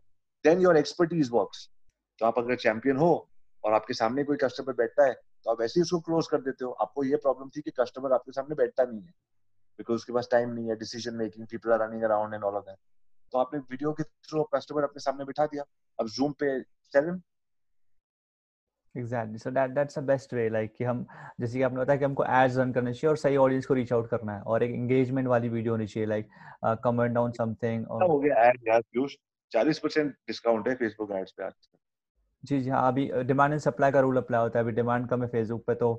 [0.45, 1.69] देन योर एक्सपर्टीज वर्क्स
[2.21, 3.13] तो आप अगर चैंपियन हो
[3.65, 6.65] और आपके सामने कोई कस्टमर बैठता है तो आप ऐसे ही उसको क्लोज कर देते
[6.65, 9.13] हो। आपको ये प्रॉब्लम थी कि कस्टमर आपके सामने बैठता नहीं है।
[9.79, 12.65] बिकॉज़ उसके पास टाइम नहीं है decision making people are running around and all of
[12.65, 12.79] that
[13.33, 15.65] तो आपने वीडियो के थ्रू कस्टमर अपने सामने बिठा दिया।
[15.99, 16.61] अब जूम पे
[16.93, 17.21] sell
[18.95, 21.05] exactly so that that's the best way like कि हम
[21.41, 23.93] जैसे कि आपने बताया कि हमको एड्स रन करने चाहिए और सही ऑडियंस को रीच
[23.93, 26.29] आउट करना है और एक एंगेजमेंट वाली वीडियो होनी चाहिए लाइक
[26.85, 28.43] कमेंट डाउन समथिंग और हो गया?
[28.49, 29.15] एड यार व्यूज़
[29.53, 31.53] 40% डिस्काउंट है फेसबुक एड्स पे आज
[32.45, 35.23] जी जी हाँ अभी डिमांड एंड सप्लाई का रूल अप्लाई होता है। अभी डिमांड कम
[35.23, 35.93] है फेसबुक पे तो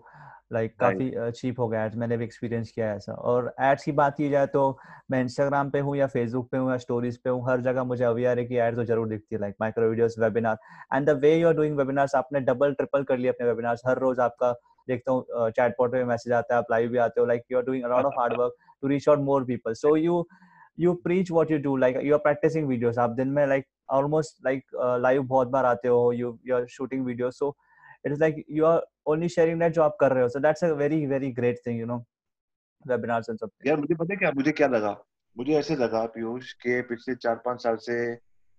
[0.53, 3.91] लाइक काफ़ी चीप हो गया एड्स मैंने भी एक्सपीरियंस किया है ऐसा। और एड्स की
[3.91, 4.77] बात की जाए तो
[5.11, 8.03] मैं इंस्टाग्राम पे हूँ या फेसबुक पे हूँ या स्टोरीज पे हूँ हर जगह मुझे
[8.05, 10.57] अवेयर है कि एड्स तो ज़रूर दिखती है like micro videos webinar
[10.93, 13.99] and the way you are doing webinars आपने डबल ट्रिपल कर लिया अपने वेबिनार्स हर
[13.99, 14.51] रोज आपका
[14.87, 17.63] देखता हूँ चैटबॉट पे मैसेज आता है आप लाइव भी आते हो like you are
[17.63, 20.25] doing a of hard work to reach out more people so you
[20.79, 22.97] you preach what you do like you are practicing videos.
[22.97, 26.65] आप दिन में like almost like uh, live बहुत बार आते हो you you are
[26.67, 27.33] shooting videos.
[27.33, 27.55] So
[28.05, 30.63] it is like you are only sharing that जो आप कर रहे हो। So that's
[30.63, 31.99] a very very great thing you know
[32.85, 34.91] webinars and something यार मुझे पता है क्या मुझे क्या लगा?
[35.35, 37.97] मुझे ऐसे लगा पीयूष के पिछले चार पाँच साल से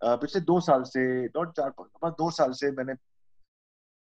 [0.00, 2.92] पिछले दो साल से नॉट चार पाँच दो साल से मैंने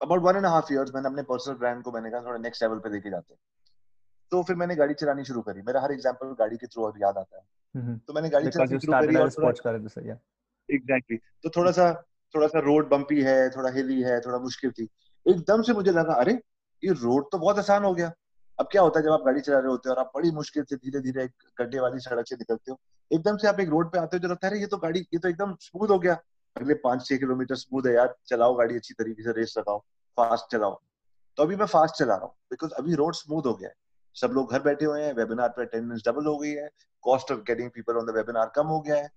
[0.01, 2.79] about one and half years मैंने अपने पर्सनल ब्रांड को मैंने कहा थोड़ा नेक्स्ट लेवल
[2.79, 3.39] पे लेके जाते हैं।
[4.31, 7.17] तो फिर मैंने गाड़ी चलानी शुरू करी। मेरा हर एग्जांपल गाड़ी के थ्रू अब याद
[7.17, 7.43] आता है।
[7.77, 8.05] mm-hmm.
[8.07, 9.29] तो मैंने गाड़ी चलानी शुरू करी और
[10.69, 11.91] एग्जैक्टली तो थोड़ा सा
[12.35, 14.87] थोड़ा सा रोड बम्पी है थोड़ा हिली है थोड़ा मुश्किल थी।
[15.27, 16.33] एकदम से मुझे लगा, अरे,
[16.83, 18.11] ये रोड तो बहुत आसान हो गया।
[18.59, 20.63] अब क्या होता है जब आप गाड़ी चला रहे होते हो और आप बड़ी मुश्किल
[20.63, 22.79] से धीरे धीरे एक गड्ढे वाली सड़क से निकलते हो,
[23.11, 25.19] एकदम से आप एक रोड पे आते हो, जो लगता है ये तो गाड़ी, ये
[25.19, 26.17] तो एकदम स्मूथ हो गया।
[26.55, 29.79] अगले पाँच छह किलोमीटर स्मूथ है यार, चलाओ गाड़ी अच्छी तरीके से रेस लगाओ
[30.17, 30.79] फास्ट चलाओ।
[31.37, 33.75] तो अभी मैं फास्ट चला रहा हूँ बिकॉज़ अभी रोड स्मूथ हो गया है।
[34.15, 36.69] सब लोग घर बैठे हुए हैं वेबिनार पे अटेंडेंस डबल हो गई है
[37.03, 39.09] cost of getting people on the webinar कम हो गया है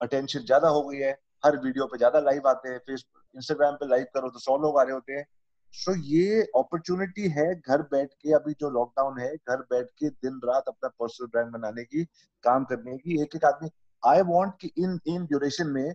[0.00, 1.10] अटेंशन ज़्यादा हो गई है,
[1.44, 4.78] हर वीडियो पे ज़्यादा लाइव आते हैं फेसबुक इंस्टाग्राम पे लाइव करो तो सौ लोग
[4.78, 5.26] आ रहे होते हैं।
[5.74, 10.08] सो so, ये अपॉर्चुनिटी है घर बैठ के अभी जो लॉकडाउन है घर बैठ के
[10.08, 12.04] दिन रात अपना पर्सनल ब्रांड बनाने की
[12.44, 13.70] काम करने की एक एक आदमी
[14.02, 15.88] आई वॉन्ट कि इन इन ड्यूरेशन में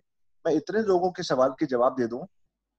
[0.45, 2.25] मैं इतने लोगों के सवाल के जवाब दे दूँ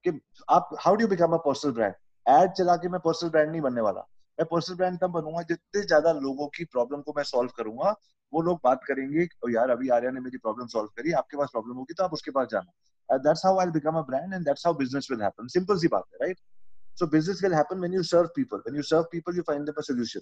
[0.05, 1.93] कि आप how do become a personal brand
[2.25, 5.81] ad चला के मैं पर्सनल ब्रांड नहीं बनने वाला। मैं पर्सनल ब्रांड तब बनूँगा जितने
[5.83, 7.95] ज़्यादा लोगों की प्रॉब्लम को मैं सॉल्व करूँगा
[8.33, 11.75] वो लोग बात करेंगे यार अभी आर्या ने मेरी प्रॉब्लम सॉल्व करी आपके पास प्रॉब्लम
[11.77, 14.73] होगी तो आप उसके पास जाना। That's how I become a brand and that's how
[14.77, 16.39] business will happen simple सी बात है right
[16.97, 19.75] so business will happen when you serve people when you serve people you find them
[19.77, 20.21] a solution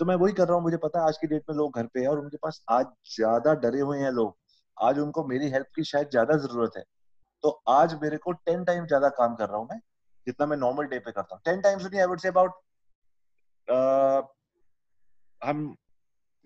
[0.00, 1.86] तो मैं वही कर रहा हूँ, मुझे पता है आज की डेट में लोग घर
[1.86, 4.36] पे है और उनके पास आज ज़्यादा डरे हुए हैं लोग।
[4.76, 6.82] आज उनको मेरी हेल्प की शायद ज़्यादा ज़रूरत है।
[7.44, 9.78] तो आज मेरे को टेन टाइम ज़्यादा काम कर रहा हूँ मैं,
[10.26, 12.52] जितना मैं नॉर्मल डे पे करता हूँ। टेन टाइम्स नहीं आई वुड से अबाउट
[15.40, 15.74] हम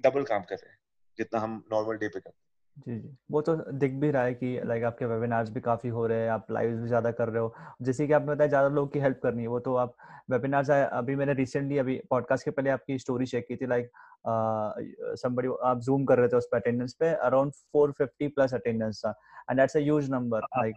[0.05, 0.79] डबल काम कर रहे हैं,
[1.19, 4.35] जितना हम नॉर्मल डे पे करते हैं। जी जी। वो तो दिख भी रहा है
[4.35, 7.43] कि लाइक आपके वेबिनार्स भी काफ़ी हो रहे हैं आप लाइव भी ज़्यादा कर रहे
[7.43, 9.95] हो। जैसे कि आपने बताया ज़्यादा लोगों की हेल्प करनी है वो तो आप
[10.31, 13.91] वेबिनार्स अभी मैंने रिसेंटली अभी पॉडकास्ट के पहले आपकी स्टोरी चेक की थी लाइक
[15.19, 19.11] समबडी आप जूम कर रहे थे उस पर अटेंडेंस पे अराउंड 450 प्लस अटेंडेंस था।
[19.51, 20.77] And that's a huge number like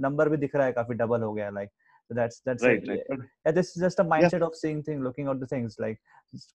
[0.00, 1.74] number भी दिख रहा है काफ़ी डबल हो गया like so
[2.10, 3.06] that's that's right, it.
[3.08, 3.20] right.
[3.44, 4.46] Yeah, this is just a mindset Yeah.
[4.46, 6.00] of seeing thing looking out the things like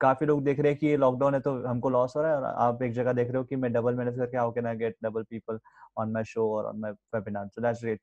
[0.01, 2.37] काफ़ी लोग देख रहे हैं कि ये लॉकडाउन है तो हमको लॉस हो रहा है
[2.37, 4.75] और आप एक जगह देख रहे हो कि मैं डबल मेहनत करके how can I
[4.77, 5.59] get double people
[5.97, 7.99] on my show और on my webinar so that's great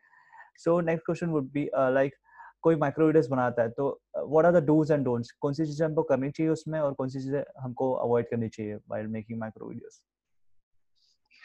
[0.59, 2.15] so next question would be like
[2.63, 5.87] कोई माइक्रो वीडियोस बनाता है तो what are the do's and don'ts कौन सी चीज़ें
[5.87, 9.69] हमको करनी चाहिए उसमें और कौन सी चीज़ें हमको अवॉइड करनी चाहिए व्हाइल मेकिंग माइक्रो
[9.69, 10.01] वीडियोस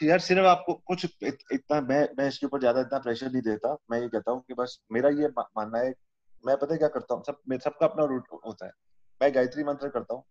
[0.02, 3.76] यार सिर्फ़ आपको कुछ इत, इतना मैं मैं इसके ऊपर ज़्यादा इतना प्रेशर नहीं देता।
[3.90, 5.94] मैं ये कहता हूँ कि बस मेरा ये मानना है
[6.46, 7.24] मैं पता है क्या करता हूँ?
[7.24, 8.72] सब सबका अपना रूट होता है।
[9.22, 10.22] मैं गायत्री मंत्र करता हूँ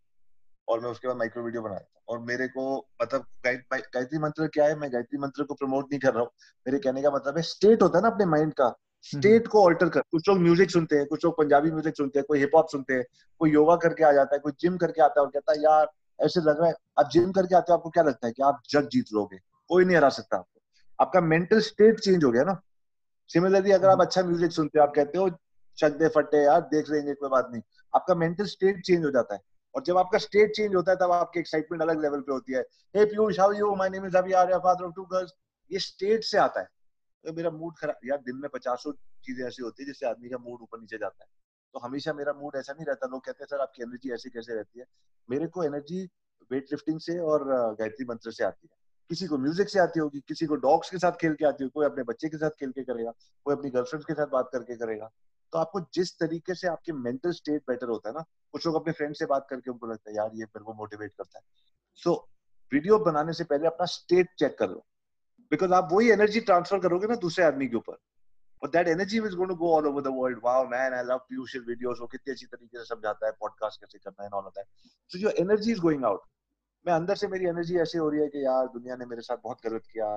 [0.68, 4.20] और मैं उसके बाद माइक्रो वीडियो बनाता हूँ। और मेरे को मतलब गाय- गाय- गायत्री
[4.20, 4.76] मंत्र क्या है?
[4.76, 6.30] मैं गायत्री मंत्र को प्रमोट नहीं कर रहा हूँ।
[6.68, 9.90] मेरे कहने का मतलब है स्टेट होता है ना अपने माइंड का। स्टेट को ऑल्टर
[9.90, 12.68] कर। कुछ लोग म्यूज़िक सुनते हैं कुछ लोग पंजाबी म्यूज़िक सुनते हैं कोई हिप हॉप
[12.68, 13.06] सुनते हैं
[13.40, 15.92] कोई योगा करके आ जाता है कोई जिम करके आता है और कहता है यार
[16.22, 18.62] ऐसे लग रहा है आप जिम करके आते हो आपको क्या लगता है कि आप
[18.70, 19.55] जग जीत लोगे?
[19.70, 20.62] कोई नहीं हरा सकता आपको।
[21.00, 22.60] आपका मेंटल स्टेट चेंज हो गया ना।
[23.30, 25.30] सिमिलरली अगर आप अच्छा म्यूज़िक सुनते हो आप कहते हो
[25.78, 27.62] चक दे फटे यार देख लेंगे कोई बात नहीं।
[27.94, 29.42] आपका मेंटल स्टेट चेंज हो जाता है।
[29.76, 32.62] और जब आपका स्टेट चेंज होता है तब आपकी एक्साइटमेंट अलग लेवल पे होती है।
[32.96, 35.34] Hey Piyush how you my name is Abhi Arya father of two girls
[35.72, 36.68] ये स्टेट से आता है।
[37.26, 38.92] तो मेरा मूड खराब यार दिन में पचासों
[39.26, 41.30] चीज़ें ऐसी होती है जिससे आदमी का मूड ऊपर नीचे जाता है।
[41.74, 44.56] तो हमेशा मेरा मूड ऐसा नहीं रहता। लोग कहते हैं सर आपकी एनर्जी ऐसी कैसे
[44.56, 44.86] रहती है?
[45.30, 46.04] मेरे को एनर्जी
[46.52, 47.44] वेट लिफ्टिंग से और
[47.80, 50.98] गायत्री मंत्र से आती है। किसी को म्यूज़िक से आती होगी किसी को डॉग्स के
[50.98, 53.12] साथ खेल के आती होगी कोई अपने बच्चे के साथ खेल के करेगा
[53.46, 55.12] कोई अपनी गर्लफ्रेंड के साथ बात करके करेगा।
[55.54, 58.94] तो आपको जिस तरीके से आपके मेंटल स्टेट बेटर होता है ना कुछ लोग अपने
[58.94, 61.46] फ्रेंड से बात करके उनको लगता है यार ये मेरे को मोटिवेट करता है।
[61.96, 62.20] सो so,
[62.74, 64.86] वीडियो बनाने से पहले अपना स्टेट चेक कर लो।
[65.52, 67.98] बिकॉज़ आप वही एनर्जी ट्रांसफ़र करोगे ना दूसरे आदमी के ऊपर।
[68.64, 71.18] और that energy is going to go all over the world wow man I love
[71.18, 74.66] अच्छी तरीके से समझाता है पॉडकास्ट कैसे करना है all of that
[75.12, 76.22] so your energy is going out
[76.86, 79.38] मैं अंदर से मेरी एनर्जी ऐसी हो रही है कि यार दुनिया ने मेरे साथ
[79.44, 80.08] बहुत गलत किया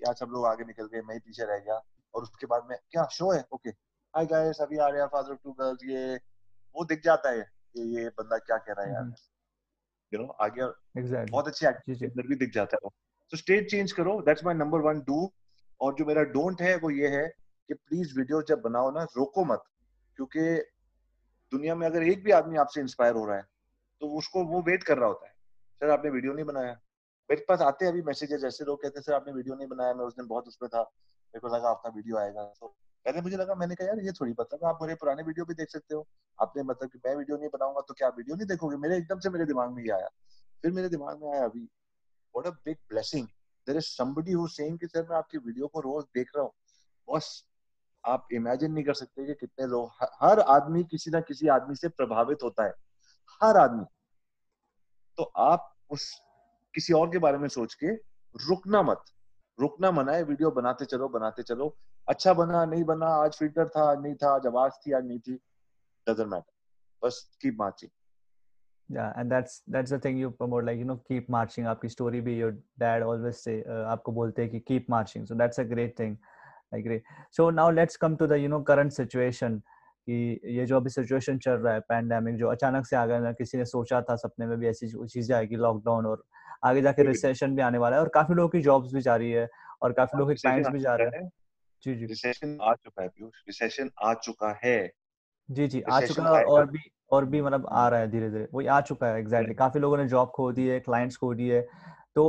[0.00, 1.80] यार सब लोग आगे निकल गए मैं ही पीछे रह गया
[2.14, 3.44] और उसके बाद में क्या शो है?
[3.52, 3.70] ओके
[4.14, 6.16] हाय गाइस अभी आ रहे हैं फादर ऑफ़ टू गर्ल्स ये
[6.74, 9.12] वो दिख जाता है कि ये बंदा क्या कह रहा है यार।
[10.12, 10.62] यू नो आगे
[11.00, 12.90] एग्जैक्टली बहुत अच्छी एक्टिंग भी दिख जाता है।
[13.32, 15.30] तो स्टेट चेंज करो that's my number one do
[15.80, 19.44] और जो मेरा डोंट है वो ये है कि प्लीज़ वीडियो जब बनाओ ना रोको
[19.44, 19.62] मत।
[20.18, 20.54] क्योंकि
[21.52, 23.42] दुनिया में अगर एक भी आदमी आपसे इंस्पायर हो रहा है
[24.02, 25.36] तो उसको वो वेट कर रहा होता है।
[25.80, 26.72] सर, आपने वीडियो नहीं बनाया।
[27.30, 29.94] मेरे पास आते हैं अभी मैसेजेस, ऐसे लोग कहते हैं, सर, आपने वीडियो नहीं बनाया,
[29.94, 32.66] मैं उस दिन बहुत उसमें था, मेरे को लगा आपका वीडियो आएगा। तो
[33.06, 35.70] पहले मुझे लगा, मैंने कहा, यार, ये थोड़ी पता आप मेरे पुराने वीडियो भी देख
[35.70, 36.06] सकते हो।
[36.38, 38.76] आपने मतलब कि मैं वीडियो नहीं बनाऊँगा तो क्या वीडियो नहीं देखोगे?
[38.76, 40.08] मेरे एकदम से मेरे दिमाग में ये आया।
[40.62, 44.78] फिर मेरे दिमाग में आया अभी what a big blessing there is somebody who saying
[44.78, 46.52] कि, सर, मैं आपकी वीडियो को रोज देख रहा हूँ।
[47.08, 47.44] बस,
[48.06, 49.90] आप इमेजिन नहीं कर सकते कि कितने लोग
[50.22, 52.74] हर आदमी किसी ना किसी आदमी से प्रभावित होता है।
[53.42, 53.84] हर आदमी।
[55.18, 56.10] तो आप उस
[56.74, 57.92] किसी और के बारे में सोच के
[58.46, 59.04] रुकना मत
[59.60, 61.76] रुकना मना है वीडियो बनाते चलो बनाते चलो
[62.08, 65.34] अच्छा बना नहीं बना आज फ़िल्टर था नहीं था आज आवाज़ थी आज नहीं थी
[66.06, 67.90] डजंट मैटर बस keep marching
[68.90, 72.20] yeah and that's that's the thing you promote like you know keep marching आपकी story
[72.28, 72.52] भी your
[72.82, 76.14] dad always say uh, आपको बोलते हैं कि keep marching so that's a great thing
[76.72, 79.60] like great so now let's come to the you know current situation
[80.08, 83.32] कि ये जो अभी सिचुएशन चल रहा है पैंडेमिक जो अचानक से आ गया ना
[83.32, 86.22] किसी ने सोचा था सपने में भी ऐसी चीज़ें आएगी लॉकडाउन और
[86.64, 89.30] आगे जाके रिसेशन भी आने वाला है और काफ़ी लोगों की जॉब्स भी जा रही
[89.32, 89.48] है
[89.82, 91.28] और काफ़ी लोगों के क्लाइंट्स भी जा रहे हैं।
[91.82, 94.78] जी जी। रिसेशन आ चुका है पीयूष। रिसेशन आ चुका है।
[95.48, 96.78] जी जी आ चुका है और भी
[97.12, 99.96] और भी मतलब आ रहा है धीरे धीरे वही आ चुका है एग्जैक्टली काफ़ी लोगों
[99.96, 101.60] ने जॉब खो दी है क्लाइंट्स खो दिए
[102.14, 102.24] तो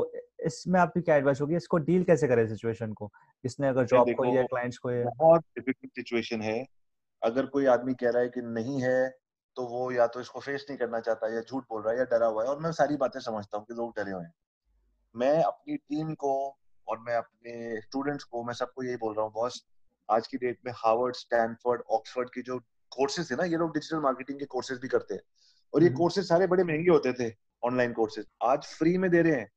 [0.46, 1.56] इसमें आपकी क्या एडवाइस होगी?
[1.56, 3.12] इसको डील कैसे करें सिचुएशन को?
[3.44, 6.66] इसने अगर जॉब को या क्लाइंट्स को बहुत डिफ़िकल्ट सिचुएशन है।
[7.22, 9.10] अगर कोई आदमी कह रहा है कि नहीं है
[9.58, 12.06] तो वो या तो इसको फेस नहीं करना चाहता या झूठ बोल रहा है या
[12.06, 14.34] डरा हुआ है। और मैं सारी बातें समझता हूँ कि लोग डरे हुए हैं।
[15.16, 16.34] मैं अपनी टीम को
[16.88, 19.64] और मैं अपने स्टूडेंट्स को मैं सबको यही बोल रहा हूँ बॉस
[20.10, 22.58] आज की डेट में हार्वर्ड स्टैनफोर्ड ऑक्सफोर्ड की जो
[22.92, 25.22] कोर्सेज है ना ये लोग डिजिटल मार्केटिंग के कोर्सेज भी करते हैं।
[25.74, 29.22] और ये कोर्सेज हम्म। सारे बड़े महँगे होते थे ऑनलाइन कोर्सेज आज फ्री में दे
[29.22, 29.50] रहे हैं।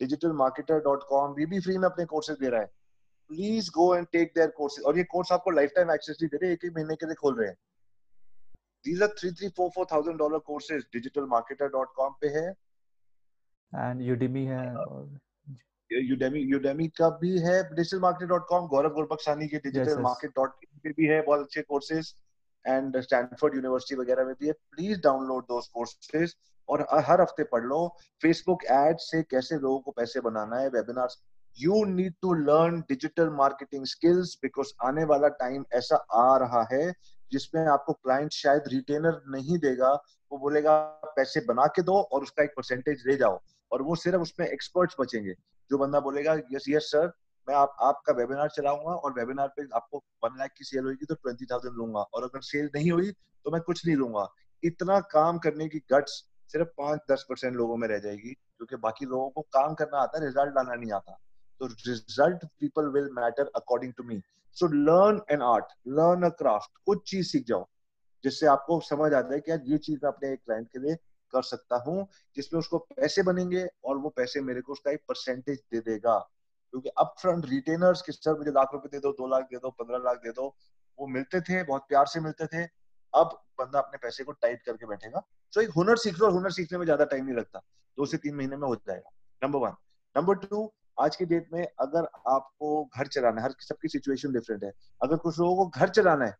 [0.00, 2.70] डिजिटल मार्केटर डॉट कॉम भी, भी फ्री में अपने कोर्सेज दे रहा है।
[3.28, 6.36] Please go and take their courses और ये कोर्स आपको लाइफ टाइम एक्सेस भी दे
[6.36, 7.56] रहे हैं एक एक महीने के लिए खोल रहे हैं।
[8.84, 10.82] These are three three four four thousand dollar courses.
[10.96, 12.54] digitalmarketer.com पे है।
[13.72, 14.60] And udemy है
[16.12, 22.00] udemy udemy का भी है। digitalmarketer.com गौरव गुरबख्शानी के पे भी है बहुत अच्छे
[22.64, 26.36] एंड स्टैनफोर्ड यूनिवर्सिटी वगैरह में भी है। प्लीज़ डाउनलोड दोस कोर्सेज
[26.68, 31.22] और हर हफ़्ते पढ़ लो। फेसबुक एड से कैसे लोगों को पैसे बनाना है webinars
[31.58, 36.92] you need to learn digital marketing skills because आने वाला टाइम ऐसा आ रहा है
[37.32, 39.92] जिसमें आपको क्लाइंट शायद रिटेनर नहीं देगा।
[40.32, 40.78] वो बोलेगा,
[41.16, 43.40] पैसे बना के दो और उसका एक परसेंटेज ले जाओ।
[43.70, 45.34] और वो सिर्फ़ उसमें एक्सपर्ट्स बचेंगे।
[45.70, 47.12] जो बंदा बोलेगा यस यस सर
[47.48, 51.14] मैं आप, आपका वेबिनार चलाऊँगा और वेबिनार पे आपको वन लाख की सेल होगी तो
[51.14, 54.28] ट्वेंटी थाउज़ेंड लूँगा। और अगर सेल नहीं हुई तो मैं कुछ नहीं लूँगा।
[54.62, 56.12] इतना काम करने की गट्स
[56.50, 60.18] सिर्फ़ पाँच दस परसेंट लोगों में रह जाएगी, क्योंकि बाकी लोगों को काम करना आता
[60.18, 61.18] है रिज़ल्ट लाना नहीं आता।
[61.60, 64.20] तो result people will matter according to me
[64.56, 67.66] so learn an art learn a craft कुछ चीज़ सीख जाओ,
[68.24, 70.96] जिससे आपको समझ आता है कि यार ये चीज़ मैं अपने एक क्लाइंट के लिए
[71.32, 75.62] कर सकता हूँ, जिसमें उसको पैसे बनेंगे और वो पैसे मेरे को उसका एक परसेंटेज
[75.72, 76.18] दे देगा।
[76.72, 79.70] क्योंकि अप फ्रंट रिटेनर्स के सर मुझे लाख रुपए दे दो दो लाख दे दो,
[79.70, 80.54] पंद्रह लाख दे दो,
[80.98, 82.64] वो मिलते थे, बहुत प्यार से मिलते थे।
[83.12, 86.50] अब बंदा अपने पैसे को टाइट करके बैठेगा। तो एक हुनर सीख लो और हुनर
[86.50, 87.62] सीखने में ज़्यादा टाइम नहीं लगता।
[87.98, 89.10] दो से तीन महीने में हो जाएगा।
[89.42, 89.74] नंबर वन
[90.16, 90.64] नंबर टू
[91.00, 95.16] आज की डेट में अगर आपको घर चलाना है, हर सबकी सिचुएशन डिफरेंट है। अगर
[95.16, 96.36] कुछ लोगों को घर चलाना है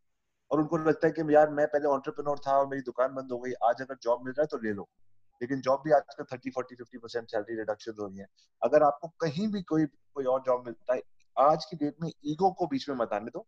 [0.51, 3.39] और उनको लगता है कि यार मैं पहले ऑन्टरप्रेन्योर था और मेरी दुकान बंद हो
[3.39, 4.89] गई, आज अगर जॉब मिल रहा है तो ले लो।
[5.43, 8.27] लेकिन जॉब भी आजकल thirty forty fifty percent salary reduction हो रही है।
[8.63, 11.03] अगर आपको कहीं भी कोई कोई और जॉब मिलता है,
[11.39, 13.47] आज की डेट में ईगो को बीच में मत आने दो।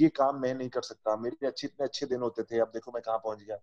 [0.00, 2.92] ये काम मैं नहीं कर सकता। मेरे अच्छे, इतने अच्छे दिन होते थे, अब देखो
[2.92, 3.56] मैं कहाँ पहुँच गया।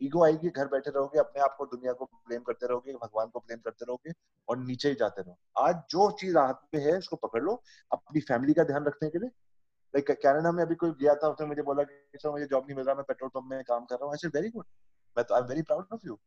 [0.00, 3.40] ईगो आएगी, घर बैठे रहोगे, अपने आप को दुनिया को ब्लेम करते रहोगे, भगवान को
[3.40, 4.12] ब्लेम करते रहोगे
[4.48, 8.20] और नीचे ही जाते रहो। आज जो चीज़ हाथ में है, उसको पकड़ लो, अपनी
[8.20, 9.30] फैमिली का ध्यान रखने के लिए।
[9.94, 12.76] लाइक कैनेडा में अभी कोई गया था, उसने मुझे बोला कि सर, मुझे जॉब नहीं
[12.76, 14.64] मिल रहा, मैं पेट्रोल पंप में काम कर रहा हूँ। ऐसे वेरी गुड
[15.16, 16.18] मैं तो I am very proud of you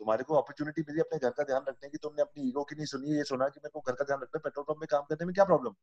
[0.00, 2.86] तुम्हारे को अपॉर्चुनिटी मिली अपने घर का ध्यान रखने की, तुमने अपनी ईगो की नहीं
[2.86, 5.26] सुनी, ये सुना कि मेरे को घर का ध्यान रखना पेट्रोल पंप में काम करने
[5.26, 5.74] में क्या प्रॉब्लम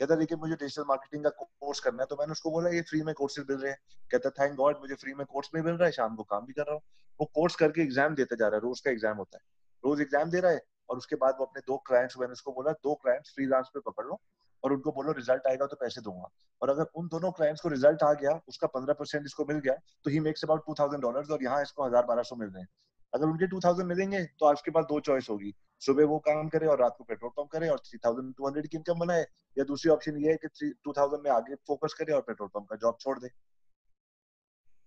[0.00, 3.02] कहता देखिए, मुझे डिजिटल मार्केटिंग का कोर्स करना है। तो मैंने उसको बोला, ये फ्री
[3.02, 3.78] में कोर्सेज मिल रहे हैं।
[4.10, 6.52] कहता थैंक गॉड मुझे फ्री में कोर्स में मिल रहा है। शाम को काम भी
[6.52, 6.82] कर रहा हूँ।
[7.20, 9.42] वो कोर्स करके एग्ज़ाम देते जा रहा है। रोज का एग्ज़ाम होता है।
[9.84, 12.72] रोज एग्ज़ाम दे रहा है और उसके बाद वो अपने दो क्लाइंट्स मैंने उसको बोला,
[12.72, 14.20] दो क्लाइंट्स फ्री लांस पे पकड़ लो
[14.62, 16.28] और उनको बोलो रिज़ल्ट आएगा तो पैसे दूँगा।
[16.62, 19.74] और अगर उन दोनों क्लाइंट्स को रिज़ल्ट आ गया, उसका पंद्रह परसेंट इसको मिल गया
[20.04, 22.62] तो he makes about two thousand dollar और यहाँ इसको हज़ार बारह सौ मिल रहे
[22.62, 22.68] हैं।
[23.12, 26.66] अगर उनके टू थाउज़ेंड मिलेंगे तो आपके पास दो चॉइस होगी। सुबह वो काम करे
[26.66, 29.64] और रात को पेट्रोल पंप करे और थ्री थाउज़ेंड टू हंड्रेड की इनकम बनाए। या
[29.64, 32.68] दूसरी ऑप्शन ये है कि थ्री टू थाउज़ेंड में आगे फोकस करे और पेट्रोल पंप
[32.70, 33.28] का जॉब छोड़ दे।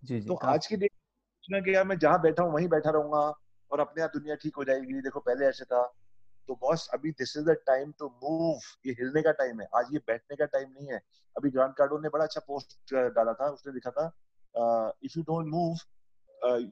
[0.02, 0.90] जी जी तो आज की डेट
[1.50, 3.18] में कि यार मैं जहाँ बैठा हूँ वहीं बैठा रहूँगा
[3.70, 5.82] और अपने आप दुनिया ठीक हो जाएगी। देखो पहले ऐसे था।
[6.48, 9.92] तो बॉस अभी this is the time to move ये हिलने का टाइम है। आज
[9.92, 11.00] ये बैठने का टाइम नहीं है।
[11.36, 14.06] अभी ग्रांड कार्डो ने बड़ा अच्छा पोस्ट डाला था। उसने लिखा था
[15.04, 15.76] if you don't move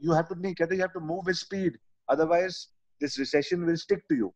[0.05, 1.79] you have to नहीं कहते you have to move with speed
[2.09, 2.59] otherwise
[3.01, 4.33] this recession will stick to you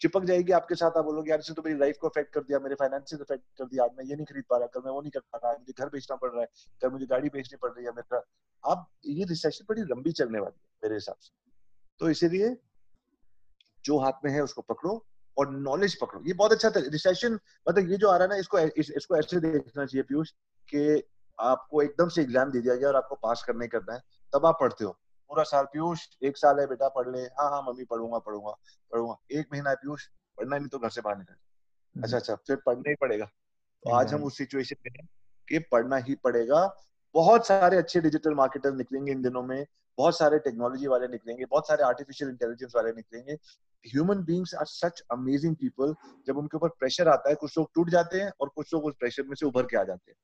[0.00, 2.58] चिपक जाएगी आपके साथ आप बोलोगे यार इसने तो मेरी लाइफ को अफेक्ट कर दिया
[2.60, 5.00] मेरे फाइनेंशियल अफेक्ट कर दिया आज मैं ये नहीं खरीद पा रहा कल मैं वो
[5.00, 6.48] नहीं कर पा रहा मुझे घर बेचना पड़ रहा है
[6.82, 8.22] कल मुझे गाड़ी बेचनी पड़ रही है मेरा
[8.64, 11.30] अब ये रिसेशन बड़ी लंबी चलने वाली है मेरे हिसाब से।
[12.00, 12.56] तो इसीलिए
[13.84, 14.94] जो हाथ में है उसको पकड़ो
[15.36, 17.38] और नॉलेज पकड़ो। ये बहुत अच्छा था। रिसेशन
[17.68, 20.30] मतलब ये जो आ रहा है ना इसको इस, इसको ऐसे देखना चाहिए पीयूष
[20.68, 21.02] कि
[21.38, 24.00] आपको एकदम से एग्ज़ाम दे दिया गया और आपको पास करने करना है।
[24.32, 24.98] तब आप पढ़ते हो।
[25.30, 28.50] पूरा साल पीयूष एक साल है बेटा पढ़ ले हाँ हाँ मम्मी पढ़ूँगा पढ़ूँगा
[28.92, 30.06] पढ़ूँगा। एक महीना है पीयूष
[30.38, 33.90] पढ़ना नहीं तो घर से बाहर निकल हम्म। अच्छा अच्छा फिर पढ़ना ही पड़ेगा। तो
[33.90, 35.08] आज हम उस सिचुएशन में हैं
[35.48, 36.66] कि पढ़ना ही पड़ेगा।
[37.14, 39.64] बहुत सारे अच्छे डिजिटल मार्केटर निकलेंगे इन दिनों में।
[39.98, 43.32] बहुत सारे टेक्नोलॉजी वाले निकलेंगे बहुत सारे आर्टिफिशियल इंटेलिजेंस वाले निकलेंगे।
[43.84, 45.94] Human beings are such amazing people
[46.26, 48.94] जब उनके ऊपर प्रेशर आता है कुछ लोग टूट जाते हैं और कुछ लोग उस
[48.98, 50.16] प्रेशर में से उभर के आ जाते हैं।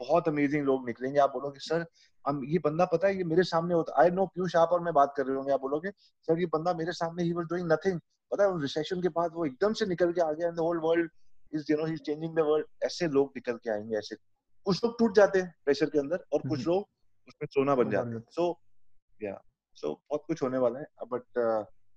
[0.00, 1.84] बहुत अमेजिंग लोग निकलेंगे। आप बोलोगे सर
[2.24, 4.94] हम ये बंदा पता है ये मेरे सामने होता आई नो पीयूष आप और मैं
[4.94, 5.90] बात कर रहे होंगे। आप बोलोगे
[6.28, 8.00] सर ये बंदा मेरे सामने ही वाज डूइंग नथिंग
[8.32, 10.78] पता है रिसेशन के बाद वो एकदम से निकल के आ गया in the whole
[10.78, 11.10] world
[11.52, 14.16] is you know he is changing the world ऐसे लोग निकल के आएँगे ऐसे।
[14.66, 16.88] कुछ लोग टूट जाते हैं प्रेशर के अंदर और कुछ लोग
[17.28, 18.60] उसमें सोना बन जाते हैं। सो
[19.20, 19.40] या
[19.76, 21.22] सो बहुत कुछ होने वाला है बट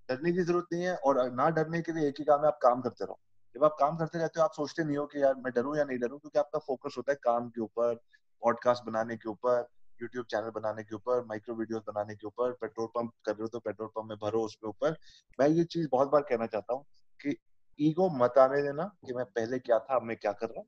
[0.10, 2.60] डरने की ज़रूरत नहीं है और ना डरने के लिए एक ही काम है आप
[2.62, 3.20] काम करते रहो।
[3.56, 5.84] जब आप काम करते रहते हो, आप सोचते नहीं हो कि यार मैं डरूं या
[5.84, 7.96] नहीं डरूं, क्योंकि आपका फोकस होता है काम के ऊपर
[8.44, 9.68] पॉडकास्ट बनाने के ऊपर
[10.00, 13.48] यूट्यूब चैनल बनाने के ऊपर माइक्रो वीडियोस बनाने के ऊपर पेट्रोल पंप कर रहे हो
[13.48, 14.98] तो पेट्रोल पंप में भरो उसके ऊपर।
[15.40, 16.84] मैं ये चीज़ बहुत बार कहना चाहता हूँ
[17.20, 17.36] कि
[17.80, 20.68] ईगो मत आने देना कि मैं पहले क्या था, अब मैं क्या कर रहा हूँ।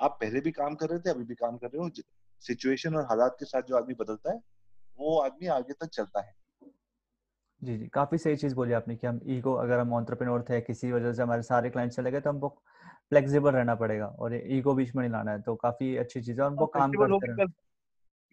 [0.00, 1.90] आप पहले भी काम कर रहे थे, अभी भी काम कर रहे हो।
[2.42, 4.40] सिचुएशन और हालात के साथ जो आदमी बदलता है,
[4.98, 6.34] वो आदमी आगे तक चलता है।
[7.62, 10.92] जी जी। काफ़ी सही चीज़ बोली आपने कि हम ईगो अगर हम ऑन्टरप्रेन्योर थे किसी
[10.92, 12.48] वजह से हमारे सारे क्लाइंट चले गए तो हमको
[13.10, 16.44] फ्लेक्सिबल रहना पड़ेगा और ईगो बीच में नहीं लाना है तो काफ़ी अच्छी चीज़ है
[16.44, 17.44] और हमको हाँ, काम करते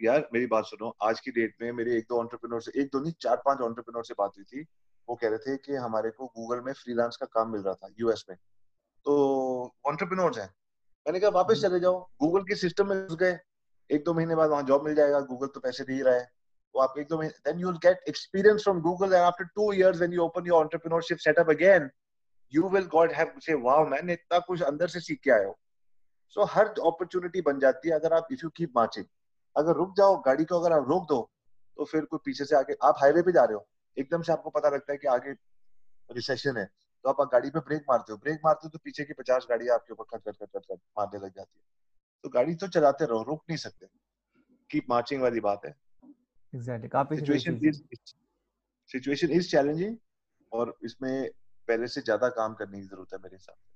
[0.05, 2.99] यार मेरी बात सुनो आज की डेट में मेरे एक दो ऑन्टरप्रेन्योर से एक दो
[2.99, 4.65] नहीं चार पाँच ऑन्टरप्रेन्योर से बात हुई थी।
[5.09, 7.89] वो कह रहे थे कि हमारे को गूगल में फ्रीलांस का काम मिल रहा था
[7.99, 8.37] यूएस में।
[9.05, 9.15] तो
[9.85, 10.49] ऑन्टरप्रेन्योर्स हैं।
[11.05, 13.39] मैंने कहा वापस हम्म। चले जाओ गूगल के सिस्टम में घुस गए।
[13.89, 16.29] एक दो महीने बाद वहाँ जॉब मिल जाएगा गूगल तो पैसे दे ही रहा है।
[16.75, 19.71] वो आप एक दो महीने then you will get experience from Google and after two
[19.73, 21.89] years when you open your entrepreneurship setup again
[22.53, 25.57] you will got have say wow man इतना कुछ अंदर से सीख के आए हो.
[26.29, 29.05] सो so, हर अपॉर्चुनिटी बन जाती है अगर आप इफ़ यू कीप मार्चिंग
[29.55, 31.21] अगर रुक जाओ गाड़ी को अगर आप रोक दो
[31.77, 34.49] तो फिर कोई पीछे से आगे आप हाईवे पे जा रहे हो एकदम से आपको
[34.49, 35.31] पता लगता है कि आगे
[36.09, 39.13] रिसेशन है तो आप गाड़ी पे ब्रेक मारते हो। ब्रेक मारते हो तो पीछे की
[39.13, 41.63] पचास गाड़ी आपके ऊपर खट खट खट खट मारने लग जाती है।
[42.23, 43.87] तो गाड़ी तो चलाते रहो रुक नहीं सकते।
[44.69, 45.73] कीप मार्चिंग वाली बात है।
[46.55, 47.81] एग्जैक्टली काफ़ी situation is
[48.89, 49.95] situation is challenging
[50.51, 51.29] और इसमें
[51.67, 53.73] पहले से ज़्यादा काम करने की ज़रूरत है मेरे हिसाब से।